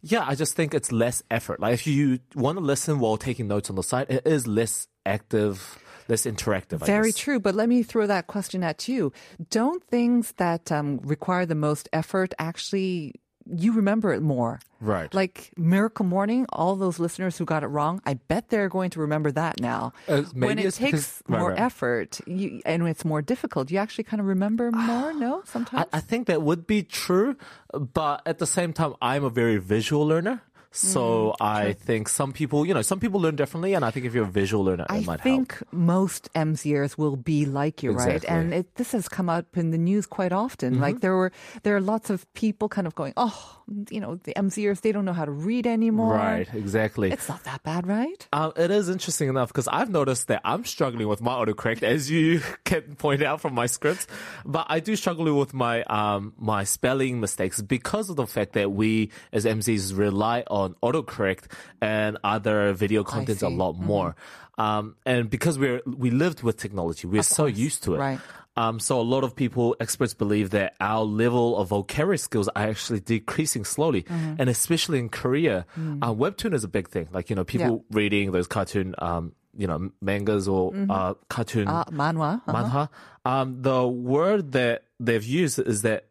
yeah, 0.00 0.24
I 0.24 0.36
just 0.36 0.54
think 0.54 0.74
it's 0.74 0.92
less 0.92 1.24
effort. 1.28 1.58
Like 1.58 1.74
if 1.74 1.88
you 1.88 2.20
want 2.36 2.56
to 2.58 2.64
listen 2.64 3.00
while 3.00 3.16
taking 3.16 3.48
notes 3.48 3.68
on 3.68 3.74
the 3.74 3.82
side, 3.82 4.06
it 4.08 4.24
is 4.24 4.46
less 4.46 4.86
active, 5.04 5.76
less 6.08 6.26
interactive. 6.26 6.82
I 6.82 6.86
Very 6.86 7.12
guess. 7.12 7.18
true. 7.18 7.40
But 7.40 7.54
let 7.54 7.68
me 7.68 7.82
throw 7.82 8.06
that 8.06 8.26
question 8.26 8.62
at 8.62 8.88
you. 8.88 9.12
Don't 9.50 9.82
things 9.84 10.32
that 10.36 10.70
um, 10.72 10.98
require 11.02 11.46
the 11.46 11.54
most 11.54 11.88
effort 11.92 12.34
actually 12.38 13.14
you 13.48 13.72
remember 13.72 14.12
it 14.12 14.22
more? 14.22 14.60
Right. 14.80 15.12
Like 15.14 15.52
Miracle 15.56 16.04
Morning, 16.04 16.46
all 16.52 16.76
those 16.76 16.98
listeners 16.98 17.38
who 17.38 17.44
got 17.44 17.62
it 17.62 17.68
wrong, 17.68 18.00
I 18.04 18.14
bet 18.14 18.50
they're 18.50 18.68
going 18.68 18.90
to 18.90 19.00
remember 19.00 19.30
that 19.32 19.60
now. 19.60 19.92
Uh, 20.08 20.22
when 20.34 20.58
it 20.58 20.74
takes 20.74 21.22
right, 21.28 21.38
more 21.38 21.50
right. 21.50 21.60
effort 21.60 22.20
you, 22.26 22.60
and 22.66 22.86
it's 22.86 23.04
more 23.04 23.22
difficult, 23.22 23.70
you 23.70 23.78
actually 23.78 24.04
kind 24.04 24.20
of 24.20 24.26
remember 24.26 24.70
more, 24.70 25.12
no? 25.14 25.42
Sometimes? 25.46 25.86
I, 25.92 25.98
I 25.98 26.00
think 26.00 26.26
that 26.26 26.42
would 26.42 26.66
be 26.66 26.82
true, 26.82 27.36
but 27.72 28.22
at 28.26 28.38
the 28.38 28.46
same 28.46 28.72
time, 28.72 28.94
I'm 29.00 29.24
a 29.24 29.30
very 29.30 29.58
visual 29.58 30.06
learner. 30.06 30.42
So 30.70 31.26
Mm, 31.26 31.36
I 31.40 31.72
think 31.72 32.08
some 32.08 32.32
people, 32.32 32.66
you 32.66 32.74
know, 32.74 32.82
some 32.82 33.00
people 33.00 33.20
learn 33.20 33.36
differently, 33.36 33.74
and 33.74 33.84
I 33.84 33.90
think 33.90 34.06
if 34.06 34.14
you're 34.14 34.24
a 34.24 34.30
visual 34.30 34.64
learner, 34.64 34.86
I 34.88 34.98
it 34.98 35.06
might 35.06 35.20
think 35.20 35.62
most 35.72 36.32
MZers 36.34 36.98
will 36.98 37.16
be 37.16 37.46
like 37.46 37.82
you, 37.82 37.92
right? 37.92 38.24
And 38.24 38.52
it, 38.52 38.74
this 38.76 38.92
has 38.92 39.08
come 39.08 39.28
up 39.28 39.56
in 39.56 39.70
the 39.70 39.78
news 39.78 40.06
quite 40.06 40.32
often. 40.32 40.74
Mm-hmm. 40.74 40.82
Like 40.82 41.00
there 41.00 41.14
were 41.14 41.32
there 41.62 41.76
are 41.76 41.80
lots 41.80 42.10
of 42.10 42.32
people 42.34 42.68
kind 42.68 42.86
of 42.86 42.94
going, 42.94 43.12
oh, 43.16 43.62
you 43.90 44.00
know, 44.00 44.16
the 44.16 44.32
MZers 44.34 44.80
they 44.80 44.92
don't 44.92 45.04
know 45.04 45.12
how 45.12 45.24
to 45.24 45.30
read 45.30 45.66
anymore. 45.66 46.14
Right, 46.14 46.48
exactly. 46.54 47.10
It's 47.10 47.28
not 47.28 47.44
that 47.44 47.62
bad, 47.62 47.86
right? 47.86 48.28
Um, 48.32 48.52
it 48.56 48.70
is 48.70 48.88
interesting 48.88 49.28
enough 49.28 49.48
because 49.48 49.68
I've 49.68 49.90
noticed 49.90 50.28
that 50.28 50.42
I'm 50.44 50.64
struggling 50.64 51.08
with 51.08 51.20
my 51.20 51.32
autocorrect, 51.32 51.82
as 51.82 52.10
you 52.10 52.40
can 52.64 52.96
point 52.96 53.22
out 53.22 53.40
from 53.40 53.54
my 53.54 53.66
scripts. 53.66 54.06
But 54.44 54.66
I 54.68 54.80
do 54.80 54.96
struggle 54.96 55.26
with 55.38 55.54
my 55.54 55.82
um, 55.84 56.34
my 56.38 56.64
spelling 56.64 57.20
mistakes 57.20 57.60
because 57.60 58.10
of 58.10 58.16
the 58.16 58.26
fact 58.26 58.52
that 58.52 58.72
we 58.72 59.10
as 59.32 59.44
MZs 59.44 59.96
rely 59.96 60.44
on 60.48 60.55
autocorrect 60.82 61.44
and 61.80 62.18
other 62.24 62.72
video 62.82 63.04
contents 63.04 63.42
a 63.42 63.48
lot 63.62 63.74
more. 63.78 64.14
Um, 64.58 64.96
and 65.04 65.28
because 65.28 65.58
we're 65.62 65.80
we 65.84 66.08
lived 66.10 66.42
with 66.46 66.56
technology, 66.56 67.04
we're 67.06 67.22
so 67.38 67.44
used 67.66 67.84
to 67.84 67.94
it. 67.94 67.98
Right. 67.98 68.20
Um, 68.56 68.80
so 68.80 68.96
a 68.98 69.04
lot 69.04 69.22
of 69.22 69.36
people, 69.36 69.76
experts 69.84 70.14
believe 70.16 70.48
that 70.56 70.68
our 70.80 71.04
level 71.04 71.58
of 71.60 71.68
vocabulary 71.68 72.16
skills 72.16 72.48
are 72.56 72.64
actually 72.72 73.00
decreasing 73.04 73.64
slowly. 73.68 74.02
Mm-hmm. 74.08 74.40
And 74.40 74.48
especially 74.48 74.98
in 74.98 75.08
Korea, 75.12 75.66
Mm. 75.76 76.00
uh, 76.00 76.14
webtoon 76.16 76.54
is 76.56 76.64
a 76.64 76.72
big 76.78 76.88
thing. 76.88 77.06
Like, 77.12 77.28
you 77.28 77.36
know, 77.36 77.44
people 77.44 77.84
reading 77.92 78.32
those 78.32 78.48
cartoon, 78.48 78.94
um, 78.96 79.36
you 79.60 79.66
know, 79.68 79.92
mangas 80.00 80.48
or, 80.48 80.72
uh, 80.88 81.12
cartoon 81.28 81.68
Uh, 81.68 81.84
manhwa. 81.92 82.40
uh-huh. 82.48 82.52
manhwa. 82.56 82.88
Um, 83.28 83.60
the 83.60 83.84
word 83.86 84.52
that 84.56 84.88
they've 85.04 85.28
used 85.42 85.60
is 85.60 85.82
that 85.84 86.08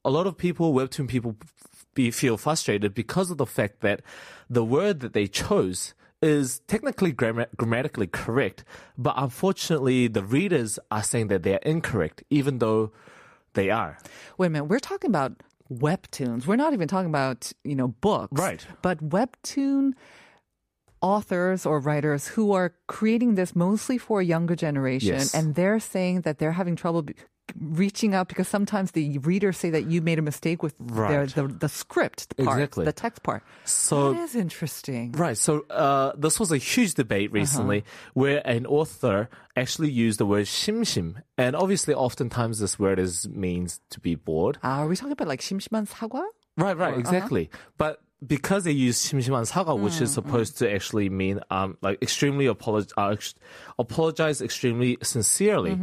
a 0.00 0.08
lot 0.08 0.26
of 0.26 0.34
people, 0.40 0.72
webtoon 0.72 1.08
people, 1.08 1.36
be, 1.96 2.12
feel 2.12 2.36
frustrated 2.36 2.94
because 2.94 3.32
of 3.32 3.38
the 3.38 3.46
fact 3.46 3.80
that 3.80 4.00
the 4.48 4.64
word 4.64 5.00
that 5.00 5.12
they 5.12 5.26
chose 5.26 5.94
is 6.22 6.60
technically 6.68 7.12
gramma- 7.12 7.48
grammatically 7.56 8.06
correct, 8.06 8.64
but 8.96 9.14
unfortunately, 9.16 10.06
the 10.06 10.22
readers 10.22 10.78
are 10.90 11.02
saying 11.02 11.26
that 11.28 11.42
they're 11.42 11.58
incorrect, 11.74 12.22
even 12.30 12.58
though 12.58 12.92
they 13.54 13.68
are. 13.70 13.98
Wait 14.38 14.46
a 14.46 14.50
minute, 14.50 14.64
we're 14.66 14.78
talking 14.78 15.10
about 15.10 15.32
webtoons. 15.72 16.46
We're 16.46 16.56
not 16.56 16.72
even 16.72 16.88
talking 16.88 17.10
about, 17.10 17.52
you 17.64 17.74
know, 17.74 17.88
books. 17.88 18.38
Right. 18.40 18.64
But 18.82 18.98
webtoon 19.02 19.92
authors 21.02 21.66
or 21.66 21.78
writers 21.80 22.28
who 22.28 22.52
are 22.52 22.74
creating 22.86 23.34
this 23.34 23.54
mostly 23.54 23.98
for 23.98 24.20
a 24.20 24.24
younger 24.24 24.56
generation 24.56 25.14
Yes. 25.14 25.34
and 25.34 25.54
they're 25.54 25.78
saying 25.80 26.22
that 26.22 26.38
they're 26.38 26.52
having 26.52 26.76
trouble 26.76 27.02
reaching 27.59 28.13
out 28.15 28.29
because 28.29 28.47
sometimes 28.47 28.91
the 28.91 29.17
readers 29.19 29.57
say 29.57 29.69
that 29.69 29.85
you 29.85 30.01
made 30.01 30.17
a 30.17 30.21
mistake 30.21 30.63
with 30.63 30.73
their, 30.79 31.27
Right. 31.27 31.35
the 31.35 31.47
the 31.47 31.67
script 31.67 32.37
part, 32.37 32.61
Exactly. 32.61 32.85
the 32.85 32.93
text 32.93 33.23
part. 33.23 33.43
So 33.65 34.13
that 34.13 34.23
is 34.23 34.35
interesting. 34.35 35.11
Right. 35.11 35.37
So 35.37 35.65
uh, 35.69 36.13
this 36.15 36.39
was 36.39 36.51
a 36.53 36.57
huge 36.57 36.93
debate 36.95 37.33
recently 37.33 37.83
where 38.13 38.39
an 38.47 38.65
author 38.65 39.27
actually 39.57 39.91
used 39.91 40.19
the 40.19 40.25
word 40.25 40.45
shimshim. 40.45 41.15
And 41.37 41.55
obviously, 41.55 41.93
oftentimes 41.93 42.59
this 42.59 42.79
word 42.79 42.99
is 42.99 43.27
means 43.27 43.81
to 43.89 43.99
be 43.99 44.15
bored. 44.15 44.57
Uh, 44.63 44.85
are 44.85 44.87
we 44.87 44.95
talking 44.95 45.11
about 45.11 45.27
like 45.27 45.41
심심한 45.41 45.87
사과? 45.91 46.23
Right, 46.55 46.77
right, 46.77 46.97
exactly. 46.97 47.49
But 47.77 47.99
because 48.25 48.63
they 48.63 48.71
use 48.71 48.95
심심한 49.03 49.43
사과, 49.43 49.77
which 49.77 49.99
is 49.99 50.11
supposed 50.13 50.57
to 50.59 50.71
actually 50.71 51.09
mean 51.09 51.41
um, 51.49 51.75
like 51.81 51.99
extremely 52.01 52.45
apologize, 52.47 52.93
uh, 52.95 53.09
ex- 53.09 53.35
apologize 53.77 54.41
extremely 54.41 54.97
sincerely. 55.03 55.77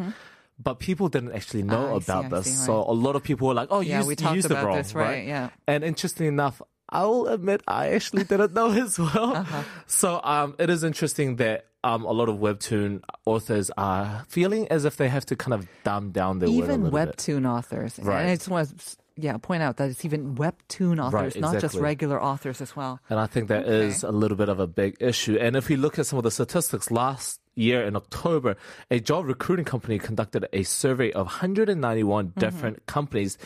but 0.63 0.79
people 0.79 1.09
didn't 1.09 1.33
actually 1.33 1.63
know 1.63 1.95
I 1.95 1.97
about 1.97 2.25
I 2.25 2.29
this, 2.29 2.45
see, 2.45 2.65
so 2.65 2.83
a 2.87 2.93
lot 2.93 3.15
of 3.15 3.23
people 3.23 3.47
were 3.47 3.53
like, 3.53 3.67
"Oh, 3.71 3.81
Yeah, 3.81 3.99
you 3.99 4.05
we 4.07 4.11
used, 4.11 4.21
you 4.21 4.25
talked 4.25 4.35
used 4.35 4.45
it 4.45 4.51
about 4.51 4.65
wrong, 4.65 4.77
this, 4.77 4.95
right, 4.95 5.25
yeah. 5.27 5.49
And 5.67 5.83
interestingly 5.83 6.27
enough, 6.29 6.61
I'll 6.89 7.25
admit 7.27 7.61
I 7.67 7.89
actually 7.89 8.23
didn't 8.23 8.53
know 8.53 8.71
as 8.85 8.97
well. 8.99 9.35
Uh-huh. 9.35 9.63
So 9.87 10.21
um, 10.23 10.55
it 10.59 10.69
is 10.69 10.83
interesting 10.83 11.37
that 11.37 11.65
um, 11.83 12.05
a 12.05 12.11
lot 12.11 12.29
of 12.29 12.37
webtoon 12.37 13.01
authors 13.25 13.69
are 13.77 14.23
feeling 14.29 14.67
as 14.69 14.85
if 14.85 14.95
they 14.97 15.09
have 15.09 15.25
to 15.27 15.35
kind 15.35 15.53
of 15.53 15.67
dumb 15.83 16.11
down 16.11 16.39
their 16.39 16.49
even 16.49 16.83
little 16.83 16.91
bit. 16.91 17.17
webtoon 17.17 17.49
authors. 17.49 17.99
Right. 18.01 18.21
And 18.21 18.29
I 18.31 18.35
just 18.35 18.47
want 18.47 18.69
to 18.69 18.97
yeah, 19.15 19.37
point 19.37 19.61
out 19.61 19.77
that 19.77 19.89
it's 19.89 20.05
even 20.05 20.35
webtoon 20.35 21.03
authors, 21.03 21.35
not 21.35 21.59
just 21.59 21.75
regular 21.75 22.21
authors 22.21 22.61
as 22.61 22.75
well. 22.75 22.99
And 23.09 23.19
I 23.19 23.27
think 23.27 23.47
that 23.49 23.67
is 23.67 24.03
a 24.03 24.11
little 24.11 24.37
bit 24.37 24.49
of 24.49 24.59
a 24.59 24.67
big 24.67 24.97
issue. 24.99 25.37
And 25.37 25.55
if 25.55 25.69
we 25.69 25.75
look 25.75 25.99
at 25.99 26.07
some 26.07 26.17
of 26.17 26.23
the 26.23 26.31
statistics, 26.31 26.89
last 26.89 27.39
year 27.55 27.83
in 27.83 27.95
October, 27.95 28.55
a 28.89 28.99
job 28.99 29.25
recruiting 29.25 29.65
company 29.65 29.99
conducted 29.99 30.47
a 30.53 30.63
survey 30.63 31.11
of 31.11 31.25
191 31.27 32.23
Mm-hmm. 32.27 32.39
different 32.39 32.85
companies 32.85 33.37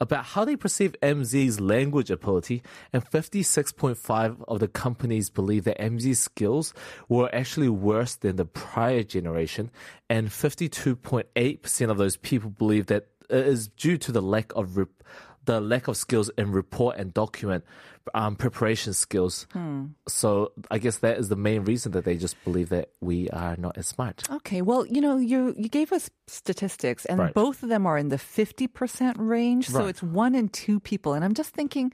about 0.00 0.24
how 0.24 0.44
they 0.44 0.56
perceive 0.56 0.94
MZ's 1.02 1.58
language 1.60 2.10
ability. 2.10 2.62
And 2.92 3.04
56.5 3.04 4.44
of 4.46 4.60
the 4.60 4.68
companies 4.68 5.30
believe 5.30 5.64
that 5.64 5.78
MZ's 5.78 6.20
skills 6.20 6.74
were 7.08 7.34
actually 7.34 7.68
worse 7.70 8.14
than 8.16 8.36
the 8.36 8.44
prior 8.44 9.02
generation. 9.02 9.70
And 10.10 10.28
52.8% 10.28 11.90
of 11.90 11.98
those 11.98 12.16
people 12.16 12.50
believe 12.50 12.86
that 12.86 13.06
it 13.28 13.46
is 13.46 13.68
due 13.68 13.96
to 13.98 14.12
the 14.12 14.22
lack 14.22 14.52
of 14.54 14.76
rep- 14.76 15.02
the 15.46 15.60
lack 15.60 15.88
of 15.88 15.96
skills 15.96 16.30
in 16.38 16.52
report 16.52 16.96
and 16.98 17.12
document 17.14 17.64
um, 18.14 18.36
preparation 18.36 18.92
skills. 18.92 19.46
Hmm. 19.52 19.86
So 20.06 20.52
I 20.70 20.78
guess 20.78 20.98
that 20.98 21.18
is 21.18 21.28
the 21.28 21.34
main 21.36 21.64
reason 21.64 21.90
that 21.92 22.04
they 22.04 22.16
just 22.16 22.36
believe 22.44 22.68
that 22.68 22.90
we 23.00 23.28
are 23.30 23.56
not 23.56 23.76
as 23.78 23.88
smart. 23.88 24.22
Okay, 24.30 24.62
well, 24.62 24.86
you 24.86 25.00
know, 25.00 25.16
you 25.16 25.54
you 25.56 25.68
gave 25.68 25.90
us 25.92 26.10
statistics, 26.28 27.04
and 27.06 27.18
Right. 27.18 27.34
both 27.34 27.62
of 27.64 27.68
them 27.68 27.86
are 27.86 27.98
in 27.98 28.08
the 28.10 28.18
fifty 28.18 28.68
percent 28.68 29.16
range. 29.18 29.68
So 29.70 29.80
Right. 29.80 29.88
it's 29.88 30.02
one 30.02 30.34
in 30.36 30.48
two 30.50 30.78
people, 30.78 31.14
and 31.14 31.24
I'm 31.24 31.34
just 31.34 31.50
thinking. 31.54 31.92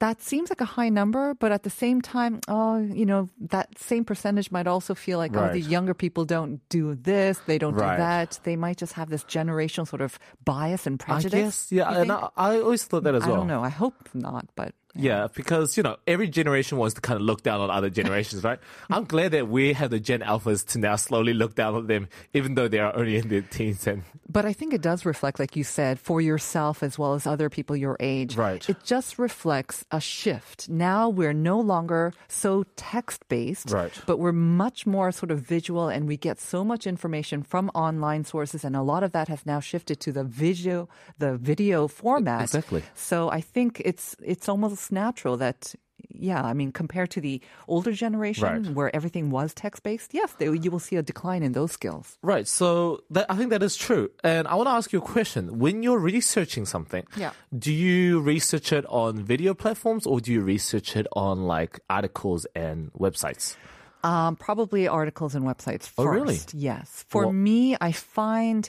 That 0.00 0.20
seems 0.22 0.50
like 0.50 0.60
a 0.60 0.66
high 0.66 0.88
number, 0.90 1.34
but 1.34 1.52
at 1.52 1.62
the 1.62 1.70
same 1.70 2.00
time, 2.02 2.40
oh, 2.48 2.78
you 2.78 3.06
know, 3.06 3.28
that 3.40 3.78
same 3.78 4.04
percentage 4.04 4.50
might 4.50 4.66
also 4.66 4.94
feel 4.94 5.18
like, 5.18 5.34
oh, 5.36 5.52
the 5.52 5.60
younger 5.60 5.94
people 5.94 6.24
don't 6.24 6.60
do 6.68 6.94
this, 6.94 7.38
they 7.46 7.56
don't 7.58 7.74
Right. 7.74 7.96
do 7.96 8.02
that. 8.02 8.40
They 8.44 8.56
might 8.56 8.76
just 8.76 8.92
have 8.94 9.08
this 9.08 9.24
generational 9.24 9.88
sort 9.88 10.02
of 10.02 10.18
bias 10.44 10.86
and 10.86 11.00
I 11.02 11.04
prejudice. 11.04 11.40
guess, 11.40 11.72
yeah, 11.72 11.90
and? 12.00 12.12
I, 12.12 12.28
I 12.36 12.60
always 12.60 12.84
thought 12.84 13.04
that 13.04 13.14
as 13.14 13.22
I 13.24 13.28
well. 13.28 13.36
don't 13.38 13.46
know. 13.48 13.62
I 13.62 13.70
hope 13.70 14.08
not, 14.14 14.46
but 14.56 14.74
Yeah, 14.94 15.28
because 15.34 15.76
you 15.76 15.82
know 15.82 15.96
every 16.06 16.28
generation 16.28 16.78
wants 16.78 16.94
to 16.94 17.00
kind 17.00 17.16
of 17.16 17.22
look 17.22 17.42
down 17.42 17.60
on 17.60 17.70
other 17.70 17.90
generations, 17.90 18.42
right? 18.42 18.58
I'm 18.90 19.04
glad 19.04 19.32
that 19.32 19.48
we 19.48 19.72
have 19.72 19.90
the 19.90 20.00
Gen 20.00 20.20
Alphas 20.20 20.66
to 20.68 20.78
now 20.78 20.96
slowly 20.96 21.32
look 21.32 21.54
down 21.54 21.74
on 21.74 21.86
them, 21.86 22.08
even 22.34 22.54
though 22.56 22.66
they 22.68 22.78
are 22.80 22.94
only 22.96 23.16
in 23.16 23.28
their 23.28 23.42
teens. 23.42 23.86
And 23.86 24.02
But 24.28 24.44
I 24.44 24.52
think 24.52 24.74
it 24.74 24.80
does 24.82 25.04
reflect, 25.04 25.38
like 25.38 25.54
you 25.54 25.62
said, 25.64 26.00
for 26.00 26.20
yourself 26.20 26.82
as 26.82 26.98
well 26.98 27.14
as 27.14 27.26
other 27.26 27.48
people 27.48 27.76
your 27.76 27.96
age. 28.00 28.36
Right. 28.36 28.68
It 28.68 28.78
just 28.84 29.18
reflects 29.18 29.84
a 29.92 30.00
shift. 30.00 30.68
Now 30.68 31.08
we're 31.08 31.32
no 31.34 31.60
longer 31.60 32.12
so 32.28 32.64
text 32.76 33.28
based, 33.28 33.70
Right. 33.70 33.92
but 34.06 34.18
we're 34.18 34.32
much 34.32 34.86
more 34.86 35.12
sort 35.12 35.30
of 35.30 35.40
visual 35.40 35.88
and 35.88 36.08
we 36.08 36.16
get 36.16 36.40
so 36.40 36.64
much 36.64 36.86
information 36.86 37.42
from 37.42 37.70
online 37.74 38.24
sources. 38.24 38.64
And 38.64 38.74
a 38.74 38.82
lot 38.82 39.02
of 39.02 39.12
that 39.12 39.28
has 39.28 39.46
now 39.46 39.60
shifted 39.60 40.00
to 40.00 40.10
the 40.12 40.24
video, 40.24 40.88
the 41.18 41.36
video 41.36 41.86
format. 41.86 42.42
Exactly. 42.42 42.82
So 42.94 43.30
I 43.30 43.40
think 43.40 43.80
it's, 43.84 44.16
it's 44.24 44.48
almost 44.48 44.79
natural 44.90 45.36
that 45.38 45.74
yeah, 46.12 46.42
I 46.42 46.54
mean, 46.54 46.72
compared 46.72 47.10
to 47.12 47.20
the 47.20 47.40
older 47.68 47.92
generation 47.92 48.62
Right. 48.64 48.74
where 48.74 48.90
everything 48.96 49.30
was 49.30 49.52
text 49.54 49.82
based, 49.82 50.12
yes, 50.12 50.32
they, 50.38 50.46
you 50.46 50.70
will 50.70 50.80
see 50.80 50.96
a 50.96 51.02
decline 51.02 51.42
in 51.42 51.52
those 51.52 51.72
skills. 51.72 52.18
right, 52.22 52.48
so 52.48 53.00
that, 53.10 53.26
I 53.28 53.36
think 53.36 53.50
that 53.50 53.62
is 53.62 53.76
true. 53.76 54.10
And 54.24 54.48
I 54.48 54.54
want 54.58 54.66
to 54.66 54.72
ask 54.72 54.92
you 54.94 54.98
a 54.98 55.02
question: 55.16 55.58
When 55.64 55.82
you're 55.84 56.00
researching 56.00 56.64
something, 56.66 57.04
Yeah. 57.16 57.32
do 57.56 57.72
you 57.72 58.20
research 58.20 58.72
it 58.72 58.84
on 58.88 59.22
video 59.22 59.52
platforms 59.54 60.06
or 60.06 60.20
do 60.20 60.32
you 60.32 60.40
research 60.40 60.96
it 60.96 61.06
on 61.12 61.44
like 61.46 61.78
articles 61.90 62.46
and 62.56 62.90
websites? 62.94 63.56
Um, 64.02 64.36
probably 64.36 64.88
articles 64.88 65.34
and 65.36 65.44
websites 65.44 65.84
first. 65.86 65.98
Oh, 65.98 66.06
really? 66.06 66.38
Yes. 66.54 67.04
For 67.12 67.24
Well- 67.28 67.32
me, 67.34 67.76
I 67.80 67.92
find, 67.92 68.68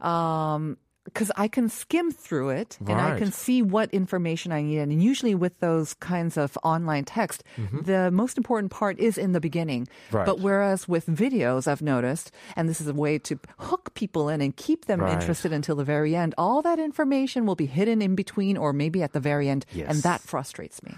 um, 0.00 0.78
because 1.06 1.32
I 1.36 1.48
can 1.48 1.70
skim 1.70 2.10
through 2.12 2.50
it 2.50 2.76
and 2.86 3.00
I 3.00 3.16
can 3.18 3.32
see 3.32 3.62
what 3.62 3.88
information 3.94 4.52
I 4.52 4.60
need. 4.60 4.78
And 4.78 5.02
usually 5.02 5.34
with 5.34 5.58
those 5.60 5.94
kinds 5.94 6.36
of 6.36 6.58
online 6.62 7.04
text, 7.06 7.42
the 7.56 8.10
most 8.10 8.36
important 8.36 8.70
part 8.70 8.98
is 9.00 9.16
in 9.16 9.32
the 9.32 9.40
beginning. 9.40 9.86
Mm-hmm. 9.86 10.16
Right. 10.18 10.26
But 10.26 10.40
whereas 10.40 10.86
with 10.86 11.06
videos, 11.06 11.66
I've 11.66 11.80
noticed, 11.82 12.30
and 12.56 12.68
this 12.68 12.80
is 12.80 12.88
a 12.88 12.94
way 12.94 13.18
to 13.20 13.38
hook 13.58 13.94
people 13.94 14.28
in 14.28 14.40
and 14.42 14.54
keep 14.54 14.84
them 14.86 15.00
Right. 15.00 15.14
interested 15.14 15.52
until 15.52 15.76
the 15.76 15.84
very 15.84 16.16
end, 16.16 16.34
all 16.36 16.60
that 16.62 16.78
information 16.78 17.46
will 17.46 17.54
be 17.56 17.66
hidden 17.66 18.02
in 18.02 18.14
between 18.14 18.56
or 18.56 18.72
maybe 18.72 19.02
at 19.02 19.12
the 19.12 19.20
very 19.20 19.48
end. 19.48 19.64
And 19.74 20.02
that 20.02 20.20
frustrates 20.20 20.82
me. 20.82 20.94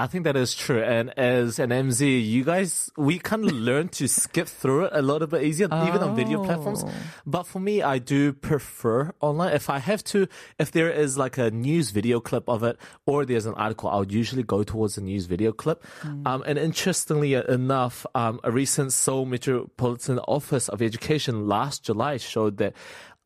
I 0.00 0.06
think 0.06 0.24
that 0.24 0.36
is 0.36 0.54
true. 0.54 0.82
And 0.82 1.16
as 1.18 1.58
an 1.58 1.70
MZ, 1.70 2.26
you 2.26 2.42
guys, 2.42 2.90
we 2.96 3.18
kind 3.18 3.44
of 3.44 3.52
learn 3.52 3.88
to 3.90 4.08
skip 4.08 4.48
through 4.48 4.86
it 4.86 4.92
a 4.94 5.02
little 5.02 5.28
bit 5.28 5.42
easier, 5.42 5.66
even 5.66 6.02
on 6.02 6.16
video 6.16 6.42
platforms. 6.42 6.84
But 7.26 7.42
for 7.44 7.60
me, 7.60 7.82
I 7.82 7.98
do 7.98 8.32
prefer 8.32 9.12
online. 9.20 9.52
If 9.54 9.68
I 9.68 9.78
have 9.78 10.02
to, 10.04 10.26
if 10.58 10.72
there 10.72 10.90
is 10.90 11.18
like 11.18 11.36
a 11.36 11.50
news 11.50 11.90
video 11.90 12.18
clip 12.18 12.48
of 12.48 12.62
it 12.62 12.78
or 13.04 13.26
there's 13.26 13.44
an 13.44 13.54
article, 13.54 13.90
I 13.90 13.98
would 13.98 14.12
usually 14.12 14.42
go 14.42 14.62
towards 14.62 14.94
the 14.94 15.02
news 15.02 15.26
video 15.26 15.52
clip. 15.52 15.84
Um, 16.24 16.42
and 16.46 16.58
interestingly 16.58 17.34
enough, 17.34 18.06
um, 18.14 18.40
a 18.42 18.50
recent 18.50 18.94
Seoul 18.94 19.26
Metropolitan 19.26 20.18
Office 20.20 20.68
of 20.70 20.80
Education 20.80 21.46
last 21.46 21.84
July 21.84 22.16
showed 22.16 22.56
that 22.56 22.72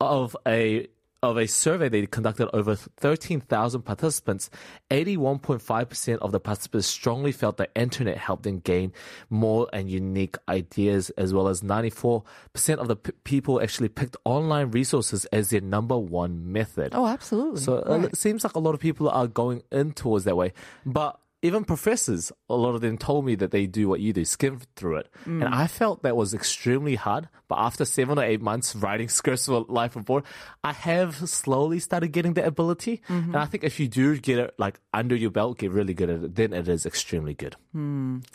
of 0.01 0.37
a 0.47 0.89
of 1.25 1.37
a 1.39 1.47
survey 1.47 1.89
they 1.89 2.07
conducted 2.07 2.49
over 2.55 2.75
13,000 2.77 3.83
participants, 3.83 4.51
81.5% 4.91 6.19
of 6.19 6.33
the 6.33 6.41
participants 6.41 6.87
strongly 6.87 7.33
felt 7.33 7.57
the 7.57 7.69
internet 7.75 8.17
helped 8.19 8.43
them 8.45 8.59
gain 8.61 8.93
more 9.31 9.69
and 9.73 9.91
unique 9.91 10.37
ideas, 10.49 11.11
as 11.11 11.33
well 11.33 11.49
as 11.49 11.61
94% 11.63 12.23
of 12.79 12.89
the 12.89 12.97
p- 12.97 13.13
people 13.25 13.61
actually 13.63 13.89
picked 13.89 14.17
online 14.25 14.71
resources 14.71 15.25
as 15.27 15.51
their 15.51 15.61
number 15.61 15.97
one 15.99 16.53
method. 16.53 16.91
Oh, 16.95 17.07
absolutely. 17.07 17.61
So 17.61 17.79
uh, 17.87 17.99
Right. 17.99 18.05
it 18.07 18.17
seems 18.17 18.45
like 18.45 18.55
a 18.55 18.59
lot 18.61 18.75
of 18.75 18.81
people 18.81 19.09
are 19.09 19.27
going 19.27 19.63
in 19.71 19.93
towards 19.93 20.25
that 20.25 20.37
way. 20.37 20.53
But 20.85 21.19
even 21.43 21.65
professors, 21.65 22.33
a 22.49 22.55
lot 22.57 22.75
of 22.75 22.81
them 22.81 22.97
told 22.97 23.27
me 23.27 23.35
that 23.35 23.51
they 23.51 23.67
do 23.67 23.87
what 23.89 24.01
you 24.01 24.13
do, 24.15 24.25
skim 24.25 24.61
through 24.77 24.97
it. 24.97 25.11
Mm. 25.27 25.45
And 25.45 25.55
I 25.55 25.67
felt 25.67 26.03
that 26.03 26.17
was 26.17 26.33
extremely 26.33 26.95
hard. 26.95 27.29
But 27.55 27.61
after 27.67 27.85
seven 27.85 28.19
or 28.19 28.25
eight 28.25 28.43
months 28.43 28.75
writing 28.75 29.09
scripts 29.09 29.47
for 29.47 29.65
Life 29.69 29.95
Report, 29.95 30.25
I 30.65 30.73
have 30.73 31.15
slowly 31.29 31.79
started 31.79 32.09
getting 32.09 32.35
the 32.35 32.45
ability. 32.45 33.01
Mm-hmm. 33.09 33.31
And 33.31 33.37
I 33.37 33.45
think 33.45 33.63
if 33.63 33.79
you 33.79 33.87
do 33.87 34.19
get 34.19 34.39
it 34.41 34.55
like 34.59 34.81
under 34.93 35.15
your 35.15 35.31
belt, 35.31 35.59
get 35.59 35.71
really 35.71 35.95
good 35.95 36.11
at 36.11 36.25
it, 36.25 36.35
then 36.35 36.53
it 36.53 36.67
is 36.69 36.85
extremely 36.85 37.33
good. 37.35 37.55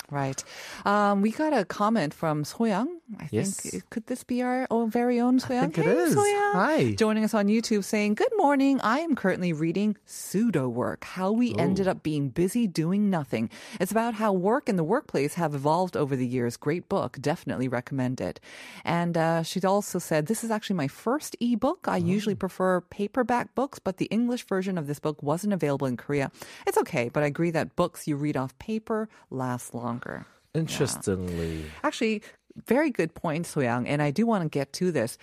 Right. 0.09 0.41
Um, 0.85 1.21
we 1.21 1.31
got 1.31 1.51
a 1.53 1.65
comment 1.65 2.13
from 2.13 2.43
Soyoung. 2.45 2.87
I 3.19 3.27
Yes. 3.31 3.59
think 3.59 3.89
could 3.89 4.05
this 4.07 4.23
be 4.23 4.41
our 4.41 4.67
own 4.69 4.89
very 4.89 5.19
own 5.19 5.39
Soyoung? 5.39 5.73
think 5.73 5.79
it 5.79 5.85
hey, 5.85 5.91
is. 5.97 6.15
Soyoung. 6.15 6.53
Hi. 6.53 6.91
Joining 6.93 7.23
us 7.23 7.33
on 7.33 7.47
YouTube 7.47 7.83
saying, 7.83 8.15
Good 8.15 8.31
morning. 8.37 8.79
I 8.81 8.99
am 8.99 9.15
currently 9.15 9.51
reading 9.51 9.97
Pseudo 10.05 10.69
Work 10.69 11.03
How 11.03 11.31
We 11.31 11.55
Ended 11.55 11.87
Up 11.87 12.03
Being 12.03 12.29
Busy 12.29 12.67
Doing 12.67 13.09
Nothing. 13.09 13.49
It's 13.81 13.91
about 13.91 14.13
how 14.13 14.31
work 14.31 14.69
and 14.69 14.77
the 14.79 14.83
workplace 14.83 15.33
have 15.35 15.55
evolved 15.55 15.97
over 15.97 16.15
the 16.15 16.27
years. 16.27 16.55
Great 16.55 16.87
book. 16.87 17.17
Definitely 17.19 17.67
recommend 17.67 18.21
it. 18.21 18.39
And 18.85 19.08
uh, 19.17 19.43
she 19.43 19.61
also 19.61 19.99
said, 19.99 20.25
This 20.27 20.43
is 20.43 20.51
actually 20.51 20.75
my 20.75 20.87
first 20.87 21.35
ebook. 21.39 21.87
I 21.87 21.97
usually 21.97 22.35
prefer 22.35 22.81
paperback 22.81 23.55
books, 23.55 23.79
but 23.79 23.97
the 23.97 24.05
English 24.05 24.45
version 24.45 24.77
of 24.77 24.87
this 24.87 24.99
book 24.99 25.21
wasn't 25.23 25.53
available 25.53 25.87
in 25.87 25.97
Korea. 25.97 26.31
It's 26.67 26.77
okay, 26.77 27.09
but 27.09 27.23
I 27.23 27.27
agree 27.27 27.51
that 27.51 27.75
books 27.75 28.07
you 28.07 28.15
read 28.15 28.37
off 28.37 28.57
paper 28.59 29.09
last 29.29 29.73
longer. 29.73 30.25
Interestingly. 30.53 31.65
Actually, 31.83 32.21
very 32.65 32.89
good 32.89 33.13
point, 33.13 33.45
Soyoung. 33.45 33.87
and 33.87 34.01
I 34.01 34.11
do 34.11 34.25
want 34.25 34.43
to 34.43 34.49
get 34.49 34.73
to 34.73 34.91
this. 34.91 35.17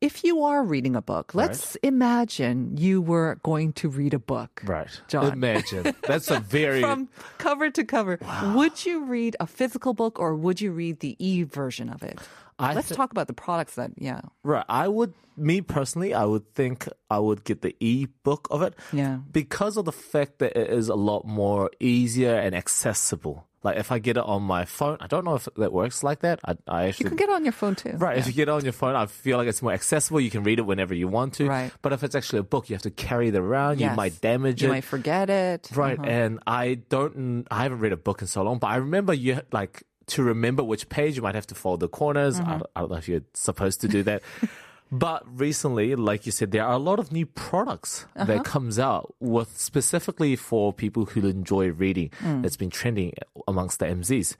If 0.00 0.24
you 0.24 0.42
are 0.44 0.64
reading 0.64 0.96
a 0.96 1.02
book, 1.02 1.34
let's 1.34 1.76
imagine 1.82 2.78
you 2.78 3.02
were 3.02 3.38
going 3.42 3.74
to 3.74 3.90
read 3.90 4.14
a 4.14 4.18
book. 4.18 4.62
Right. 4.64 4.88
John. 5.08 5.30
Imagine. 5.30 5.94
That's 6.06 6.30
a 6.30 6.40
very. 6.56 6.80
From 6.80 7.10
cover 7.36 7.68
to 7.68 7.84
cover. 7.84 8.18
Would 8.54 8.86
you 8.86 9.04
read 9.04 9.36
a 9.40 9.46
physical 9.46 9.92
book 9.92 10.18
or 10.18 10.34
would 10.34 10.58
you 10.62 10.72
read 10.72 11.00
the 11.00 11.16
e 11.18 11.42
version 11.42 11.90
of 11.90 12.02
it? 12.02 12.18
I 12.60 12.74
Let's 12.74 12.88
thi- 12.88 12.94
talk 12.94 13.10
about 13.12 13.26
the 13.26 13.32
products 13.32 13.74
that, 13.76 13.92
yeah. 13.96 14.20
Right. 14.44 14.64
I 14.68 14.86
would, 14.86 15.14
me 15.36 15.60
personally, 15.62 16.12
I 16.14 16.24
would 16.24 16.54
think 16.54 16.86
I 17.10 17.18
would 17.18 17.42
get 17.44 17.62
the 17.62 17.74
e-book 17.80 18.48
of 18.50 18.62
it. 18.62 18.74
Yeah. 18.92 19.18
Because 19.32 19.76
of 19.76 19.84
the 19.86 19.92
fact 19.92 20.38
that 20.40 20.56
it 20.56 20.70
is 20.70 20.88
a 20.88 20.94
lot 20.94 21.24
more 21.26 21.70
easier 21.80 22.34
and 22.34 22.54
accessible. 22.54 23.46
Like 23.62 23.76
if 23.76 23.92
I 23.92 23.98
get 23.98 24.16
it 24.16 24.24
on 24.24 24.42
my 24.42 24.64
phone, 24.64 24.96
I 25.00 25.06
don't 25.06 25.22
know 25.22 25.34
if 25.34 25.46
that 25.56 25.70
works 25.70 26.02
like 26.02 26.20
that. 26.20 26.40
I, 26.46 26.56
I 26.66 26.86
You 26.86 26.92
can 27.04 27.16
get 27.16 27.28
it 27.28 27.34
on 27.34 27.44
your 27.44 27.52
phone 27.52 27.74
too. 27.74 27.92
Right, 27.94 28.16
if 28.16 28.26
you 28.26 28.32
get 28.32 28.48
it 28.48 28.52
on 28.52 28.64
your 28.64 28.72
phone, 28.72 28.96
I 28.96 29.04
feel 29.04 29.36
like 29.36 29.48
it's 29.48 29.60
more 29.60 29.72
accessible. 29.72 30.18
You 30.18 30.30
can 30.30 30.44
read 30.44 30.58
it 30.58 30.62
whenever 30.62 30.94
you 30.94 31.08
want 31.08 31.34
to. 31.34 31.46
Right. 31.46 31.70
But 31.82 31.92
if 31.92 32.02
it's 32.02 32.14
actually 32.14 32.38
a 32.38 32.42
book, 32.42 32.70
you 32.70 32.74
have 32.74 32.82
to 32.84 32.90
carry 32.90 33.28
it 33.28 33.36
around. 33.36 33.78
Yes. 33.78 33.90
You 33.90 33.96
might 33.96 34.18
damage 34.22 34.62
You 34.62 34.68
it. 34.68 34.70
You 34.70 34.74
might 34.76 34.84
forget 34.84 35.28
it. 35.28 35.68
Right, 35.74 35.98
Uh-huh. 35.98 36.08
and 36.08 36.38
I 36.46 36.76
don't, 36.88 37.46
I 37.50 37.64
haven't 37.64 37.80
read 37.80 37.92
a 37.92 37.98
book 37.98 38.22
in 38.22 38.28
so 38.28 38.42
long, 38.42 38.58
but 38.60 38.68
I 38.68 38.76
remember 38.76 39.12
you 39.12 39.42
like 39.52 39.82
to 40.10 40.22
remember 40.22 40.62
which 40.62 40.88
page 40.88 41.16
you 41.16 41.22
might 41.22 41.34
have 41.34 41.46
to 41.48 41.54
fold 41.54 41.80
the 41.80 41.88
corners. 41.88 42.38
I, 42.38 42.42
mm-hmm. 42.42 42.50
don't, 42.50 42.70
I 42.76 42.80
don't 42.80 42.90
know 42.90 42.96
if 42.96 43.08
you're 43.08 43.22
supposed 43.34 43.80
to 43.82 43.88
do 43.88 44.02
that. 44.04 44.22
But 44.92 45.22
recently, 45.38 45.94
like 45.94 46.26
you 46.26 46.32
said, 46.32 46.50
there 46.50 46.64
are 46.64 46.72
a 46.72 46.78
lot 46.78 46.98
of 46.98 47.12
new 47.12 47.24
products 47.24 48.06
that 48.16 48.28
uh-huh. 48.28 48.42
comes 48.42 48.78
out 48.78 49.14
with 49.20 49.56
specifically 49.56 50.34
for 50.34 50.72
people 50.72 51.04
who 51.04 51.28
enjoy 51.28 51.70
reading. 51.70 52.10
Mm. 52.18 52.42
That's 52.42 52.56
been 52.56 52.70
trending 52.70 53.12
amongst 53.46 53.78
the 53.78 53.86
MZs. 53.86 54.36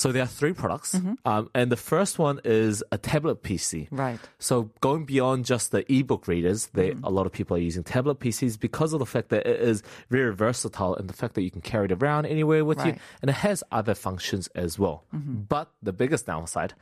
So 0.00 0.12
there 0.12 0.22
are 0.22 0.32
three 0.40 0.54
products, 0.62 0.94
Mm-hmm. 0.96 1.14
um, 1.30 1.44
and 1.58 1.70
the 1.70 1.76
first 1.92 2.14
one 2.18 2.40
is 2.44 2.82
a 2.90 2.96
tablet 3.12 3.42
PC. 3.46 3.88
Right. 3.90 4.18
So 4.38 4.70
going 4.80 5.04
beyond 5.04 5.44
just 5.44 5.66
the 5.76 5.82
ebook 5.92 6.26
readers, 6.32 6.60
they 6.78 6.90
Mm-hmm. 6.90 7.04
a 7.04 7.10
lot 7.18 7.26
of 7.28 7.32
people 7.32 7.52
are 7.56 7.60
using 7.70 7.84
tablet 7.84 8.16
PCs 8.18 8.58
because 8.58 8.90
of 8.94 8.98
the 9.04 9.10
fact 9.14 9.28
that 9.28 9.44
it 9.46 9.60
is 9.60 9.82
very 10.08 10.32
versatile 10.34 10.94
and 10.98 11.06
the 11.10 11.12
fact 11.22 11.34
that 11.34 11.42
you 11.42 11.50
can 11.50 11.60
carry 11.60 11.84
it 11.84 11.92
around 11.92 12.24
anywhere 12.26 12.64
with 12.64 12.78
you, 12.78 12.84
Right. 12.84 12.94
Mm-hmm. 12.94 13.18
and 13.22 13.28
it 13.34 13.38
has 13.48 13.58
other 13.70 13.94
functions 13.94 14.48
as 14.64 14.78
well. 14.78 15.04
But 15.12 15.68
the 15.82 15.92
biggest 15.92 16.24
downside, 16.26 16.72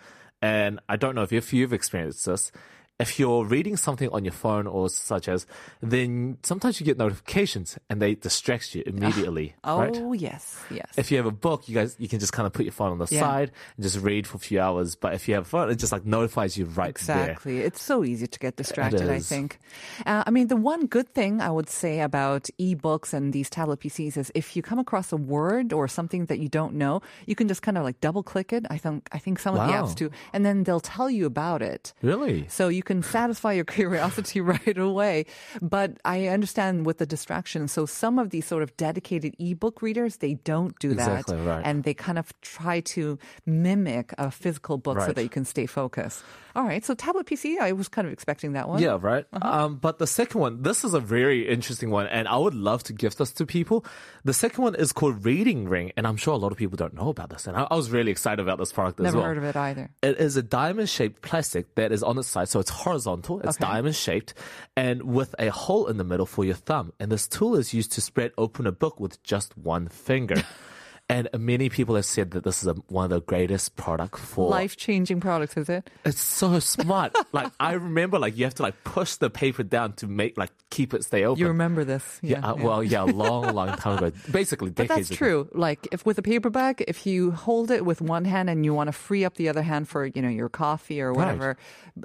and 0.40 0.78
I 0.88 0.94
don't 0.96 1.14
know 1.16 1.26
if 1.26 1.52
you've 1.52 1.72
experienced 1.72 2.25
this. 2.25 2.52
If 2.99 3.19
you're 3.19 3.45
reading 3.45 3.76
something 3.76 4.09
on 4.11 4.25
your 4.25 4.33
phone 4.33 4.67
or 4.67 4.88
such 4.88 5.28
as, 5.28 5.47
then 5.81 6.38
sometimes 6.43 6.81
you 6.81 6.87
get 6.87 6.99
notifications 6.99 7.78
and 7.88 8.02
they 8.02 8.14
distract 8.14 8.75
you 8.75 8.83
immediately. 8.87 9.55
Oh 9.62 9.78
right? 9.81 10.21
yes, 10.21 10.61
yes. 10.71 10.90
if 10.97 11.11
you 11.11 11.17
have 11.17 11.26
a 11.26 11.31
book, 11.31 11.69
you 11.69 11.75
guys 11.75 11.95
you 11.99 12.09
can 12.09 12.19
just 12.19 12.33
kind 12.33 12.47
of 12.47 12.52
put 12.52 12.64
your 12.64 12.73
phone 12.73 12.90
on 12.93 12.99
the 12.99 13.07
Yeah. 13.11 13.21
side 13.21 13.52
and 13.76 13.83
just 13.85 13.99
read 14.00 14.26
for 14.26 14.37
a 14.37 14.40
few 14.40 14.61
hours. 14.61 14.97
But 14.97 15.14
if 15.14 15.28
you 15.28 15.35
have 15.35 15.45
a 15.45 15.49
phone, 15.49 15.71
it 15.71 15.76
just 15.76 15.93
like 15.93 16.05
notifies 16.05 16.57
you 16.59 16.64
right 16.67 16.95
there. 17.07 17.31
Exactly. 17.31 17.59
It's 17.61 17.81
so 17.83 18.05
easy 18.05 18.26
to 18.26 18.38
get 18.38 18.57
distracted, 18.57 19.09
I 19.09 19.21
think. 19.21 19.59
Uh, 20.05 20.25
I 20.26 20.31
mean, 20.31 20.49
the 20.49 20.57
one 20.57 20.87
good 20.87 21.09
thing 21.14 21.40
I 21.40 21.50
would 21.50 21.71
say 21.71 22.00
about 22.00 22.49
e-books 22.59 23.12
and 23.14 23.33
these 23.33 23.49
tablet 23.49 23.81
PCs 23.81 24.17
is 24.17 24.33
if 24.35 24.57
you 24.57 24.62
come 24.62 24.78
across 24.78 25.12
a 25.12 25.17
word 25.17 25.73
or 25.73 25.87
something 25.88 26.26
that 26.26 26.38
you 26.40 26.49
don't 26.49 26.75
know, 26.75 27.00
you 27.26 27.35
can 27.35 27.47
just 27.49 27.62
kind 27.62 27.78
of 27.78 27.85
like 27.85 28.00
double 28.00 28.23
click 28.23 28.52
it. 28.52 28.67
I 28.71 28.78
think 28.78 29.09
I 29.12 29.19
think 29.19 29.38
some 29.38 29.55
of 29.57 29.67
the 29.67 29.73
apps 29.73 29.95
do, 29.95 30.11
and 30.33 30.45
then 30.45 30.64
they'll 30.64 30.81
tell 30.81 31.09
you 31.09 31.26
about 31.26 31.62
it. 31.62 31.93
Really? 32.02 32.47
So 32.49 32.69
you 32.69 32.83
can 32.88 33.02
satisfy 33.02 33.52
your 33.52 33.64
curiosity 33.78 34.40
right 34.40 34.78
away. 34.78 35.26
But 35.61 36.00
I 36.04 36.26
understand 36.26 36.87
with 36.87 36.99
the 36.99 37.07
distraction. 37.07 37.68
So 37.68 37.87
some 37.87 38.18
of 38.18 38.30
these 38.30 38.47
sort 38.47 38.62
of 38.64 38.76
dedicated 38.76 39.37
ebook 39.38 39.83
readers, 39.83 40.16
they 40.16 40.35
don't 40.35 40.76
do 40.80 40.95
that. 40.95 41.21
Exactly, 41.21 41.37
right. 41.37 41.62
And 41.64 41.85
they 41.85 41.95
kind 41.95 42.18
of 42.18 42.33
try 42.40 42.80
to 42.97 43.18
mimic 43.47 44.14
a 44.18 44.30
physical 44.30 44.78
book 44.78 45.00
so 45.00 45.12
that 45.12 45.23
you 45.23 45.28
can 45.28 45.45
stay 45.45 45.66
focused. 45.66 46.25
All 46.57 46.64
right. 46.64 46.85
So 46.85 46.95
tablet 46.95 47.26
PC, 47.26 47.61
I 47.61 47.71
was 47.71 47.87
kind 47.87 48.07
of 48.09 48.12
expecting 48.12 48.54
that 48.54 48.68
one. 48.68 48.83
Yeah, 48.83 48.99
right. 49.00 49.25
Uh-huh. 49.33 49.49
Um, 49.49 49.76
but 49.76 49.99
the 49.99 50.09
second 50.09 50.40
one, 50.40 50.62
this 50.62 50.83
is 50.83 50.92
a 50.92 50.99
very 50.99 51.47
interesting 51.47 51.90
one, 51.90 52.09
and 52.09 52.26
I 52.26 52.37
would 52.37 52.54
love 52.54 52.83
to 52.85 52.92
gift 52.92 53.18
this 53.18 53.30
to 53.35 53.47
people. 53.47 53.85
The 54.25 54.33
second 54.33 54.64
one 54.64 54.75
is 54.75 54.90
called 54.90 55.25
Reading 55.25 55.68
Ring, 55.68 55.92
and 55.97 56.04
I'm 56.04 56.16
sure 56.16 56.35
a 56.35 56.37
lot 56.37 56.50
of 56.50 56.59
people 56.59 56.76
don't 56.76 56.95
know 56.95 57.11
about 57.11 57.30
this, 57.30 57.47
and 57.47 57.57
I, 57.57 57.68
I 57.71 57.76
was 57.76 57.90
really 57.90 58.11
excited 58.11 58.40
about 58.40 58.59
this 58.59 58.73
product 58.73 58.99
as 58.99 59.14
well. 59.14 59.23
Never 59.23 59.26
heard 59.28 59.38
of 59.38 59.45
it 59.45 59.57
either. 59.57 59.90
It 60.02 60.18
is 60.18 60.37
a 60.37 60.42
diamond 60.42 60.88
shaped 60.88 61.23
plastic 61.23 61.73
that 61.76 61.92
is 61.92 62.02
on 62.02 62.18
its 62.18 62.26
side, 62.26 62.49
so 62.49 62.59
it's 62.59 62.71
horizontal, 62.78 63.40
it's 63.40 63.56
Okay. 63.56 63.66
diamond 63.70 63.97
shaped, 63.97 64.35
and 64.76 65.02
with 65.02 65.35
a 65.38 65.49
hole 65.50 65.87
in 65.87 65.97
the 65.97 66.04
middle 66.04 66.26
for 66.26 66.44
your 66.44 66.54
thumb. 66.54 66.92
And 67.00 67.11
this 67.12 67.26
tool 67.28 67.54
is 67.56 67.75
used 67.75 67.92
to 67.92 68.00
spread 68.00 68.32
open 68.38 68.66
a 68.66 68.73
book 68.73 68.99
with 69.00 69.23
just 69.23 69.56
one 69.58 69.88
finger. 69.88 70.42
and 71.08 71.28
many 71.38 71.68
people 71.68 71.94
have 71.94 72.04
said 72.04 72.32
that 72.32 72.44
this 72.44 72.62
is 72.62 72.68
a, 72.68 72.74
one 72.88 73.04
of 73.04 73.10
the 73.10 73.20
greatest 73.20 73.76
product 73.76 74.18
for 74.18 74.48
Life 74.50 74.76
changing 74.76 75.20
products, 75.20 75.56
is 75.56 75.68
it? 75.68 75.88
it's 76.04 76.20
so 76.20 76.58
smart. 76.58 77.14
like 77.32 77.50
I 77.58 77.72
remember, 77.72 78.18
like 78.18 78.36
you 78.36 78.44
have 78.44 78.54
to 78.56 78.62
like 78.62 78.84
push 78.84 79.14
the 79.16 79.30
paper 79.30 79.62
down 79.62 79.94
to 79.94 80.06
make 80.06 80.36
like 80.36 80.50
keep 80.70 80.92
it 80.94 81.04
stay 81.04 81.24
open. 81.24 81.40
You 81.40 81.48
remember 81.48 81.84
this? 81.84 82.18
Yeah, 82.22 82.46
uh, 82.46 82.54
well, 82.56 82.82
yeah, 82.84 83.04
a 83.04 83.06
long, 83.24 83.54
long 83.54 83.74
time 83.76 83.98
ago. 83.98 84.12
Basically, 84.30 84.70
decades. 84.70 84.88
But 84.88 84.96
that's 84.96 85.10
ago. 85.10 85.16
true. 85.16 85.48
Like 85.54 85.88
if 85.92 86.04
with 86.04 86.18
a 86.18 86.22
paper 86.22 86.50
bag, 86.50 86.84
if 86.86 87.06
you 87.06 87.30
hold 87.30 87.70
it 87.70 87.84
with 87.84 88.00
one 88.00 88.24
hand 88.24 88.50
and 88.50 88.64
you 88.64 88.74
want 88.74 88.88
to 88.88 88.92
free 88.92 89.24
up 89.24 89.34
the 89.34 89.48
other 89.48 89.62
hand 89.62 89.88
for, 89.88 90.04
you 90.06 90.20
know, 90.22 90.28
your 90.28 90.48
coffee 90.48 91.00
or 91.00 91.12
Right. 91.12 91.16
whatever. 91.26 91.56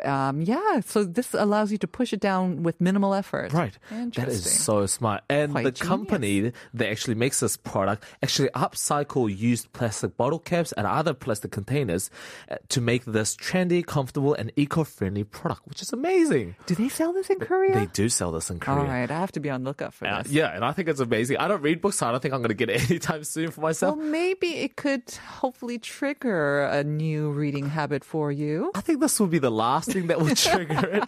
Um, 0.05 0.41
yeah. 0.41 0.79
So 0.79 1.03
this 1.03 1.33
allows 1.33 1.71
you 1.71 1.77
to 1.79 1.87
push 1.87 2.13
it 2.13 2.19
down 2.19 2.63
with 2.63 2.79
minimal 2.81 3.13
effort. 3.13 3.53
Right. 3.53 3.77
Interesting. 3.91 4.23
That 4.25 4.31
is 4.31 4.49
so 4.63 4.85
smart. 4.85 5.23
And 5.29 5.51
Quite 5.51 5.65
the 5.65 5.71
genius. 5.71 5.87
company 5.87 6.51
that 6.73 6.89
actually 6.89 7.15
makes 7.15 7.41
this 7.41 7.57
product 7.57 8.03
actually 8.23 8.49
upcycle 8.93 9.35
used 9.35 9.71
plastic 9.73 10.15
bottle 10.17 10.39
caps 10.39 10.71
and 10.73 10.85
other 10.87 11.13
plastic 11.13 11.51
containers 11.51 12.09
uh, 12.49 12.55
to 12.69 12.81
make 12.81 13.05
this 13.05 13.35
trendy, 13.35 13.85
comfortable, 13.85 14.33
and 14.33 14.51
eco-friendly 14.55 15.23
product, 15.23 15.67
which 15.67 15.81
is 15.81 15.91
amazing. 15.93 16.55
Do 16.65 16.75
they 16.75 16.89
sell 16.89 17.13
this 17.13 17.29
in 17.29 17.39
Korea? 17.39 17.73
They 17.73 17.85
do 17.87 18.09
sell 18.09 18.31
this 18.31 18.49
in 18.49 18.59
Korea. 18.59 18.79
All 18.81 18.85
right. 18.87 19.09
I 19.09 19.19
have 19.19 19.31
to 19.33 19.39
be 19.39 19.49
on 19.49 19.63
lookout 19.63 19.93
for 19.93 20.07
Uh, 20.07 20.23
this. 20.23 20.31
yeah, 20.31 20.55
and 20.55 20.63
I 20.63 20.71
think 20.71 20.87
it's 20.89 20.99
amazing. 20.99 21.37
I 21.37 21.47
don't 21.47 21.61
read 21.61 21.81
books, 21.81 21.97
so 21.97 22.07
I 22.07 22.11
don't 22.11 22.21
think 22.21 22.33
I'm 22.33 22.41
going 22.41 22.49
to 22.49 22.65
get 22.65 22.69
it 22.73 22.89
anytime 22.89 23.23
soon 23.23 23.51
for 23.51 23.61
myself. 23.61 23.97
Well, 23.97 24.05
maybe 24.05 24.47
it 24.57 24.75
could 24.75 25.03
hopefully 25.41 25.79
trigger 25.79 26.63
a 26.65 26.83
new 26.83 27.31
reading 27.31 27.69
habit 27.69 28.03
for 28.03 28.31
you. 28.31 28.71
I 28.75 28.81
think 28.81 28.99
this 28.99 29.19
will 29.19 29.27
be 29.27 29.39
the 29.39 29.51
last 29.51 29.91
thing 29.91 30.07
that 30.07 30.19
will 30.19 30.35
trigger 30.35 30.85
it, 30.87 31.03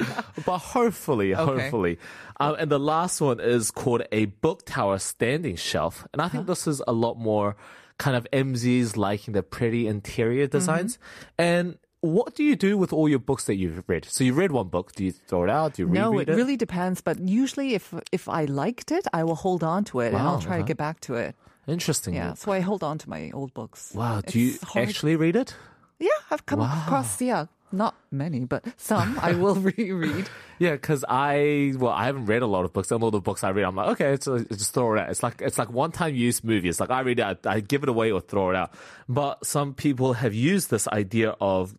but 0.45 0.57
hopefully, 0.59 1.31
hopefully. 1.31 1.99
Um, 2.39 2.55
and 2.59 2.69
the 2.69 2.79
last 2.79 3.21
one 3.21 3.39
is 3.39 3.71
called 3.71 4.03
a 4.11 4.25
book 4.25 4.65
tower 4.65 4.99
standing 4.99 5.55
shelf, 5.55 6.05
and 6.13 6.21
I 6.21 6.27
think 6.27 6.47
this 6.47 6.67
is 6.67 6.81
a 6.87 6.91
lot 6.91 7.17
more 7.17 7.55
kind 7.97 8.15
of 8.15 8.27
MZs 8.31 8.97
liking 8.97 9.33
the 9.33 9.43
pretty 9.43 9.87
interior 9.87 10.47
designs. 10.47 10.97
And 11.37 11.77
what 12.01 12.35
do 12.35 12.43
you 12.43 12.55
do 12.55 12.77
with 12.77 12.93
all 12.93 13.09
your 13.09 13.19
books 13.19 13.45
that 13.45 13.55
you've 13.55 13.83
read? 13.87 14.05
So 14.05 14.23
you 14.23 14.33
read 14.33 14.51
one 14.51 14.67
book, 14.67 14.93
do 14.93 15.03
you 15.03 15.11
throw 15.11 15.43
it 15.43 15.49
out? 15.49 15.73
Do 15.73 15.83
you 15.83 15.87
read 15.87 15.97
it? 15.97 16.01
No, 16.01 16.19
it 16.19 16.27
really 16.27 16.57
depends. 16.57 17.01
But 17.01 17.19
usually, 17.19 17.73
if 17.73 17.93
if 18.11 18.29
I 18.29 18.45
liked 18.45 18.91
it, 18.91 19.07
I 19.13 19.23
will 19.23 19.35
hold 19.35 19.63
on 19.63 19.83
to 19.85 20.01
it 20.01 20.13
and 20.13 20.17
I'll 20.17 20.39
try 20.39 20.57
to 20.57 20.59
uh-huh. 20.59 20.67
get 20.67 20.77
back 20.77 20.99
to 21.01 21.15
it. 21.15 21.35
Interesting. 21.67 22.13
Yeah, 22.13 22.35
so 22.35 22.51
I 22.51 22.59
hold 22.59 22.83
on 22.83 22.99
to 22.99 23.09
my 23.09 23.31
old 23.33 23.53
books. 23.53 23.91
Wow. 23.95 24.21
Do 24.21 24.39
you 24.39 24.59
hard. 24.63 24.87
actually 24.87 25.15
read 25.15 25.35
it? 25.35 25.55
Yeah, 25.97 26.09
I've 26.29 26.45
come 26.45 26.61
across 26.61 27.21
yeah, 27.21 27.45
not 27.71 27.95
many, 28.11 28.45
but 28.45 28.65
some 28.77 29.17
I 29.21 29.33
will 29.33 29.55
reread. 29.77 30.29
Yeah, 30.59 30.71
because 30.71 31.03
I 31.07 31.73
well, 31.77 31.91
I 31.91 32.05
haven't 32.05 32.25
read 32.25 32.41
a 32.41 32.47
lot 32.47 32.65
of 32.65 32.73
books, 32.73 32.91
and 32.91 33.03
all 33.03 33.11
the 33.11 33.19
books 33.19 33.43
I 33.43 33.49
read, 33.49 33.65
I'm 33.65 33.75
like, 33.75 33.89
okay, 33.89 34.13
it's, 34.13 34.27
it's 34.27 34.57
just 34.57 34.73
throw 34.73 34.95
it 34.95 34.99
out. 34.99 35.09
It's 35.09 35.23
like 35.23 35.41
it's 35.41 35.57
like 35.57 35.69
one 35.69 35.91
time 35.91 36.15
use 36.15 36.43
movie. 36.43 36.69
It's 36.69 36.79
like 36.79 36.91
I 36.91 37.01
read 37.01 37.19
it, 37.19 37.39
I, 37.45 37.55
I 37.55 37.59
give 37.59 37.83
it 37.83 37.89
away 37.89 38.11
or 38.11 38.21
throw 38.21 38.49
it 38.49 38.55
out. 38.55 38.73
But 39.09 39.45
some 39.45 39.73
people 39.73 40.13
have 40.13 40.33
used 40.33 40.69
this 40.69 40.87
idea 40.87 41.35
of 41.41 41.75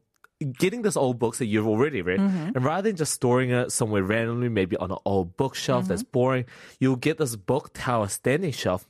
getting 0.58 0.82
this 0.82 0.96
old 0.96 1.18
books 1.18 1.38
that 1.38 1.46
you've 1.46 1.66
already 1.66 2.02
read, 2.02 2.20
mm-hmm. 2.20 2.50
and 2.54 2.64
rather 2.64 2.88
than 2.88 2.96
just 2.96 3.14
storing 3.14 3.50
it 3.50 3.72
somewhere 3.72 4.02
randomly, 4.02 4.48
maybe 4.48 4.76
on 4.76 4.90
an 4.90 4.98
old 5.04 5.36
bookshelf 5.36 5.84
mm-hmm. 5.84 5.88
that's 5.88 6.02
boring, 6.02 6.44
you'll 6.78 6.96
get 6.96 7.18
this 7.18 7.36
book 7.36 7.70
tower 7.72 8.08
standing 8.08 8.52
shelf 8.52 8.86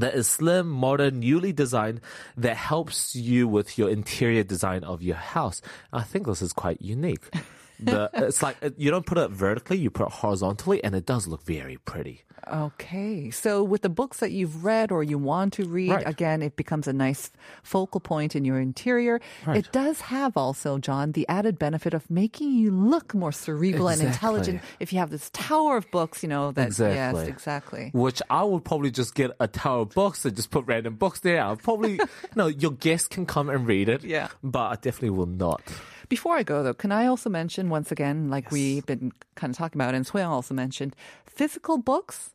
that 0.00 0.14
is 0.14 0.26
slim, 0.26 0.68
modern, 0.68 1.20
newly 1.20 1.52
designed 1.52 2.00
that 2.36 2.56
helps 2.56 3.14
you 3.14 3.48
with 3.48 3.78
your 3.78 3.88
interior 3.88 4.42
design 4.42 4.84
of 4.84 5.02
your 5.02 5.16
house. 5.16 5.62
I 5.92 6.02
think 6.02 6.26
this 6.26 6.42
is 6.42 6.52
quite 6.52 6.80
unique. 6.80 7.24
The, 7.78 8.10
it's 8.14 8.42
like 8.42 8.56
uh, 8.62 8.70
you 8.76 8.90
don't 8.90 9.04
put 9.06 9.18
it 9.18 9.30
vertically, 9.30 9.78
you 9.78 9.90
put 9.90 10.06
it 10.06 10.12
horizontally, 10.12 10.82
and 10.82 10.94
it 10.94 11.06
does 11.06 11.26
look 11.26 11.42
very 11.44 11.76
pretty. 11.84 12.22
Okay, 12.48 13.30
so 13.32 13.64
with 13.64 13.82
the 13.82 13.88
books 13.88 14.18
that 14.18 14.30
you've 14.30 14.64
read 14.64 14.92
or 14.92 15.02
you 15.02 15.18
want 15.18 15.54
to 15.54 15.64
read, 15.64 15.90
Right. 15.90 16.06
again, 16.06 16.42
it 16.42 16.54
becomes 16.54 16.86
a 16.86 16.92
nice 16.92 17.32
focal 17.64 17.98
point 17.98 18.36
in 18.36 18.44
your 18.44 18.60
interior. 18.60 19.20
Right. 19.44 19.56
It 19.58 19.72
does 19.72 20.00
have 20.02 20.36
also, 20.36 20.78
John, 20.78 21.10
the 21.12 21.26
added 21.28 21.58
benefit 21.58 21.92
of 21.92 22.08
making 22.08 22.52
you 22.52 22.70
look 22.70 23.14
more 23.14 23.32
cerebral 23.32 23.88
and 23.88 24.00
intelligent. 24.00 24.60
If 24.78 24.92
you 24.92 25.00
have 25.00 25.10
this 25.10 25.28
tower 25.30 25.76
of 25.76 25.90
books, 25.90 26.22
you 26.22 26.28
know 26.28 26.52
that. 26.52 26.68
Exactly. 26.68 26.94
Yes, 27.22 27.28
exactly. 27.28 27.90
Which 27.92 28.22
I 28.30 28.44
would 28.44 28.64
probably 28.64 28.92
just 28.92 29.16
get 29.16 29.32
a 29.40 29.48
tower 29.48 29.80
of 29.80 29.90
books 29.90 30.24
and 30.24 30.36
just 30.36 30.52
put 30.52 30.66
random 30.66 30.94
books 30.94 31.20
there. 31.20 31.42
I'll 31.42 31.56
probably, 31.56 31.94
you 31.94 32.06
know, 32.36 32.46
your 32.46 32.72
guests 32.72 33.08
can 33.08 33.26
come 33.26 33.50
and 33.50 33.66
read 33.66 33.88
it. 33.88 34.04
Yeah. 34.04 34.28
But 34.44 34.66
I 34.70 34.74
definitely 34.76 35.10
will 35.10 35.26
not. 35.26 35.62
Before 36.08 36.36
I 36.36 36.42
go, 36.42 36.62
though, 36.62 36.74
can 36.74 36.92
I 36.92 37.06
also 37.06 37.28
mention 37.30 37.68
once 37.68 37.90
again, 37.92 38.28
like 38.30 38.50
we've 38.50 38.86
been 38.86 39.12
kind 39.34 39.50
of 39.52 39.56
talking 39.56 39.80
about, 39.80 39.94
and 39.94 40.06
Sui 40.06 40.22
also 40.22 40.54
mentioned, 40.54 40.94
physical 41.24 41.78
books 41.78 42.32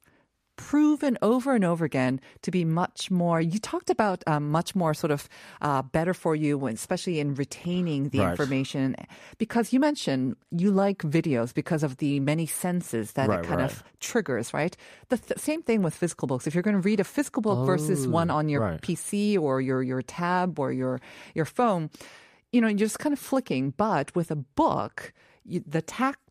proven 0.58 1.18
over 1.24 1.56
and 1.56 1.66
over 1.66 1.86
again 1.86 2.20
to 2.44 2.52
be 2.52 2.64
much 2.64 3.10
more. 3.10 3.42
You 3.42 3.58
talked 3.58 3.90
about 3.90 4.24
um, 4.28 4.52
much 4.52 4.76
more 4.76 4.94
sort 4.94 5.10
of 5.10 5.28
uh, 5.62 5.82
better 5.82 6.14
for 6.14 6.36
you, 6.36 6.56
when, 6.58 6.74
especially 6.76 7.20
in 7.20 7.34
retaining 7.34 8.10
the 8.10 8.20
Right. 8.20 8.30
information, 8.32 8.96
because 9.40 9.74
you 9.74 9.80
mentioned 9.80 10.36
you 10.52 10.70
like 10.70 11.00
videos 11.00 11.52
because 11.54 11.82
of 11.82 11.98
the 11.98 12.20
many 12.20 12.46
senses 12.46 13.14
that 13.14 13.30
Right, 13.30 13.40
it 13.40 13.48
kind 13.48 13.62
right. 13.62 13.72
of 13.72 13.84
triggers, 14.00 14.54
right? 14.54 14.78
The 15.10 15.18
th- 15.18 15.40
same 15.40 15.64
thing 15.64 15.82
with 15.82 15.96
physical 15.96 16.28
books. 16.28 16.46
If 16.46 16.54
you're 16.54 16.62
going 16.62 16.76
to 16.80 16.82
read 16.82 17.00
a 17.00 17.06
physical 17.06 17.42
book 17.42 17.66
versus 17.66 18.08
one 18.08 18.30
on 18.30 18.48
your. 18.50 18.62
PC 18.84 19.40
or 19.40 19.62
your 19.62 19.82
your 19.82 20.02
tab 20.04 20.60
or 20.60 20.72
your 20.72 21.02
your 21.34 21.46
phone, 21.46 21.90
you 22.52 22.62
know, 22.62 22.68
you're 22.68 22.78
just 22.78 23.00
kind 23.00 23.14
of 23.14 23.20
flicking. 23.20 23.72
But 23.72 24.16
with 24.16 24.32
a 24.32 24.36
book, 24.36 25.14
you, 25.46 25.64
the 25.66 25.82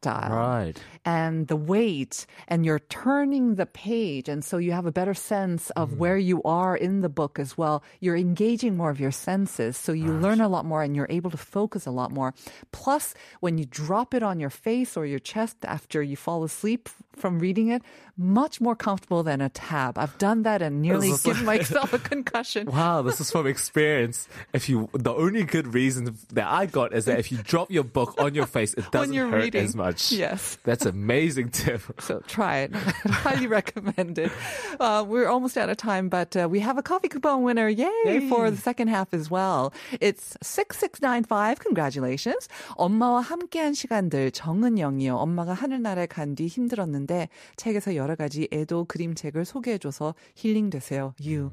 tactile 0.01 0.31
Right. 0.37 0.81
and 1.05 1.47
the 1.49 1.57
weight, 1.57 2.27
and 2.49 2.65
you're 2.65 2.79
turning 2.79 3.55
the 3.57 3.67
page, 3.67 4.29
and 4.29 4.45
so 4.45 4.59
you 4.59 4.73
have 4.73 4.87
a 4.87 4.93
better 4.93 5.15
sense 5.15 5.71
of 5.71 5.91
Mm. 5.91 5.97
where 5.99 6.19
you 6.19 6.43
are 6.45 6.77
in 6.77 7.01
the 7.01 7.09
book 7.09 7.39
as 7.39 7.57
well. 7.59 7.83
You're 8.01 8.17
engaging 8.17 8.77
more 8.77 8.91
of 8.91 9.01
your 9.01 9.11
senses, 9.13 9.77
so 9.77 9.93
you 9.93 10.13
learn 10.13 10.41
a 10.41 10.49
lot 10.49 10.65
more, 10.65 10.83
and 10.83 10.95
you're 10.97 11.07
able 11.11 11.31
to 11.31 11.37
focus 11.37 11.87
a 11.87 11.91
lot 11.91 12.11
more. 12.13 12.35
Plus, 12.73 13.15
when 13.41 13.59
you 13.59 13.65
drop 13.67 14.15
it 14.15 14.23
on 14.23 14.41
your 14.41 14.51
face 14.51 14.97
or 14.97 15.07
your 15.07 15.19
chest 15.19 15.57
after 15.65 16.03
you 16.03 16.17
fall 16.17 16.45
asleep 16.45 16.89
from 17.17 17.39
reading 17.39 17.69
it, 17.69 17.83
much 18.17 18.61
more 18.61 18.77
comfortable 18.77 19.23
than 19.23 19.41
a 19.41 19.49
tab. 19.49 19.99
I've 19.99 20.17
done 20.19 20.43
that 20.43 20.63
and 20.63 20.81
nearly 20.83 21.13
given 21.25 21.45
myself 21.45 21.93
a 21.93 21.99
concussion. 22.13 22.67
Wow, 22.67 23.03
this 23.03 23.21
is 23.21 23.31
from 23.31 23.47
experience. 23.47 24.29
If 24.53 24.69
you, 24.69 24.89
the 24.93 25.13
only 25.13 25.45
good 25.45 25.75
reason 25.75 26.17
that 26.33 26.47
I 26.47 26.67
got 26.67 26.93
is 26.95 27.05
that 27.07 27.19
if 27.19 27.33
you 27.33 27.39
drop 27.53 27.71
your 27.71 27.85
book 27.85 28.15
on 28.19 28.35
your 28.35 28.47
face, 28.47 28.75
it 28.75 28.91
doesn't 28.91 29.15
hurt 29.15 29.33
reading. 29.45 29.65
as 29.65 29.75
much 29.77 29.90
much. 29.90 30.12
Yes. 30.12 30.60
That's 30.64 30.86
amazing 30.86 31.50
tip. 31.50 31.82
So 32.00 32.20
try 32.28 32.68
it. 32.68 32.76
Highly 32.76 33.48
recommend 33.48 34.20
it. 34.20 34.32
Uh, 34.80 35.06
we're 35.08 35.28
almost 35.28 35.58
out 35.58 35.70
of 35.70 35.78
time, 35.78 36.10
but 36.10 36.36
uh, 36.36 36.48
we 36.52 36.60
have 36.60 36.78
a 36.78 36.84
coffee 36.84 37.08
coupon 37.08 37.42
winner. 37.42 37.70
Yay, 37.70 38.28
for 38.30 38.52
the 38.52 38.58
second 38.58 38.90
half 38.90 39.14
as 39.14 39.32
well. 39.32 39.74
It's 40.02 40.36
6695. 40.44 41.60
Congratulations. 41.60 42.50
엄마와 42.78 43.22
함께한 43.22 43.74
시간들 43.74 44.32
정은영이요. 44.32 45.16
엄마가 45.16 45.54
하늘나라에 45.54 46.06
간 46.08 46.36
뒤 46.36 46.48
힘들었는데 46.48 47.30
책에서 47.56 47.96
여러 47.96 48.16
가지 48.16 48.50
애도 48.52 48.86
그림책을 48.86 49.46
소개해줘서 49.46 50.16
힐링되세요. 50.36 51.14
유. 51.26 51.52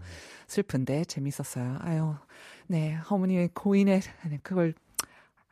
슬픈데 0.48 1.04
재밌었어요. 1.04 1.76
아유. 1.82 2.14
네, 2.66 2.98
어머니의 3.08 3.50
고인의 3.54 4.00
그걸 4.42 4.74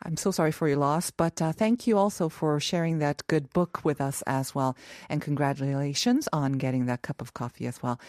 I'm 0.04 0.18
so 0.18 0.30
sorry 0.32 0.52
for 0.52 0.68
your 0.68 0.78
loss, 0.78 1.10
but 1.10 1.42
uh, 1.42 1.52
thank 1.52 1.88
you 1.88 1.98
also 1.98 2.30
for 2.30 2.60
sharing 2.60 3.00
that 3.00 3.26
good 3.28 3.52
book 3.54 3.84
with 3.84 4.00
us 4.02 4.22
as 4.28 4.54
well. 4.54 4.76
And 5.10 5.22
congratulations 5.22 6.28
on 6.32 6.54
getting 6.54 6.86
that 6.86 7.02
cup 7.02 7.22
of 7.22 7.34
coffee 7.34 7.66
as 7.66 7.82
well. 7.82 8.00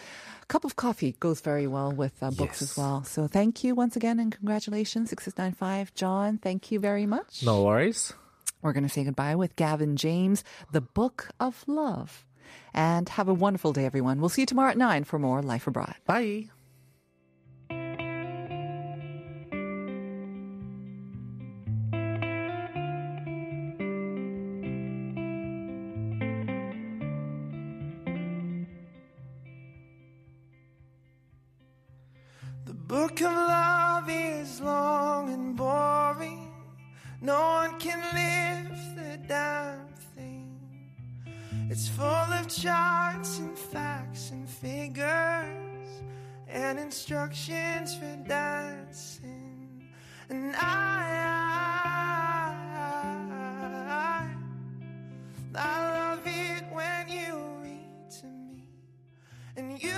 Cup 0.47 0.63
of 0.65 0.75
coffee 0.75 1.15
goes 1.19 1.41
very 1.41 1.65
well 1.65 1.91
with 1.91 2.13
uh, 2.21 2.29
books 2.31 2.61
as 2.61 2.77
well. 2.77 3.03
So 3.03 3.27
thank 3.27 3.63
you 3.63 3.73
once 3.73 3.95
again 3.95 4.19
and 4.19 4.31
congratulations, 4.31 5.09
6695. 5.09 5.93
John, 5.95 6.37
thank 6.37 6.71
you 6.71 6.79
very 6.79 7.05
much. 7.05 7.43
No 7.43 7.63
worries. 7.63 8.13
We're 8.61 8.73
going 8.73 8.83
to 8.83 8.89
say 8.89 9.03
goodbye 9.03 9.35
with 9.35 9.55
Gavin 9.55 9.95
James, 9.97 10.43
The 10.71 10.81
Book 10.81 11.29
of 11.39 11.63
Love. 11.67 12.25
And 12.73 13.09
have 13.09 13.27
a 13.27 13.33
wonderful 13.33 13.73
day, 13.73 13.85
everyone. 13.85 14.19
We'll 14.19 14.29
see 14.29 14.43
you 14.43 14.45
tomorrow 14.45 14.71
at 14.71 14.77
9 14.77 15.03
for 15.05 15.17
more 15.19 15.41
Life 15.41 15.67
Abroad. 15.67 15.95
Bye. 16.05 16.49
No 37.19 37.41
one 37.41 37.79
can 37.79 37.99
lift 37.99 38.95
the 38.95 39.17
damn 39.27 39.87
thing. 40.15 40.59
It's 41.69 41.87
full 41.87 42.05
of 42.05 42.47
charts 42.47 43.39
and 43.39 43.57
facts 43.57 44.29
and 44.29 44.47
figures 44.47 46.03
and 46.47 46.77
instructions 46.77 47.95
for 47.95 48.15
dancing. 48.27 49.89
And 50.29 50.55
I, 50.55 50.61
I, 52.75 54.27
I 55.55 55.89
love 56.09 56.21
it 56.25 56.63
when 56.71 57.09
you 57.09 57.35
read 57.63 58.11
to 58.21 58.27
me 58.27 58.69
and 59.55 59.81
you 59.81 59.89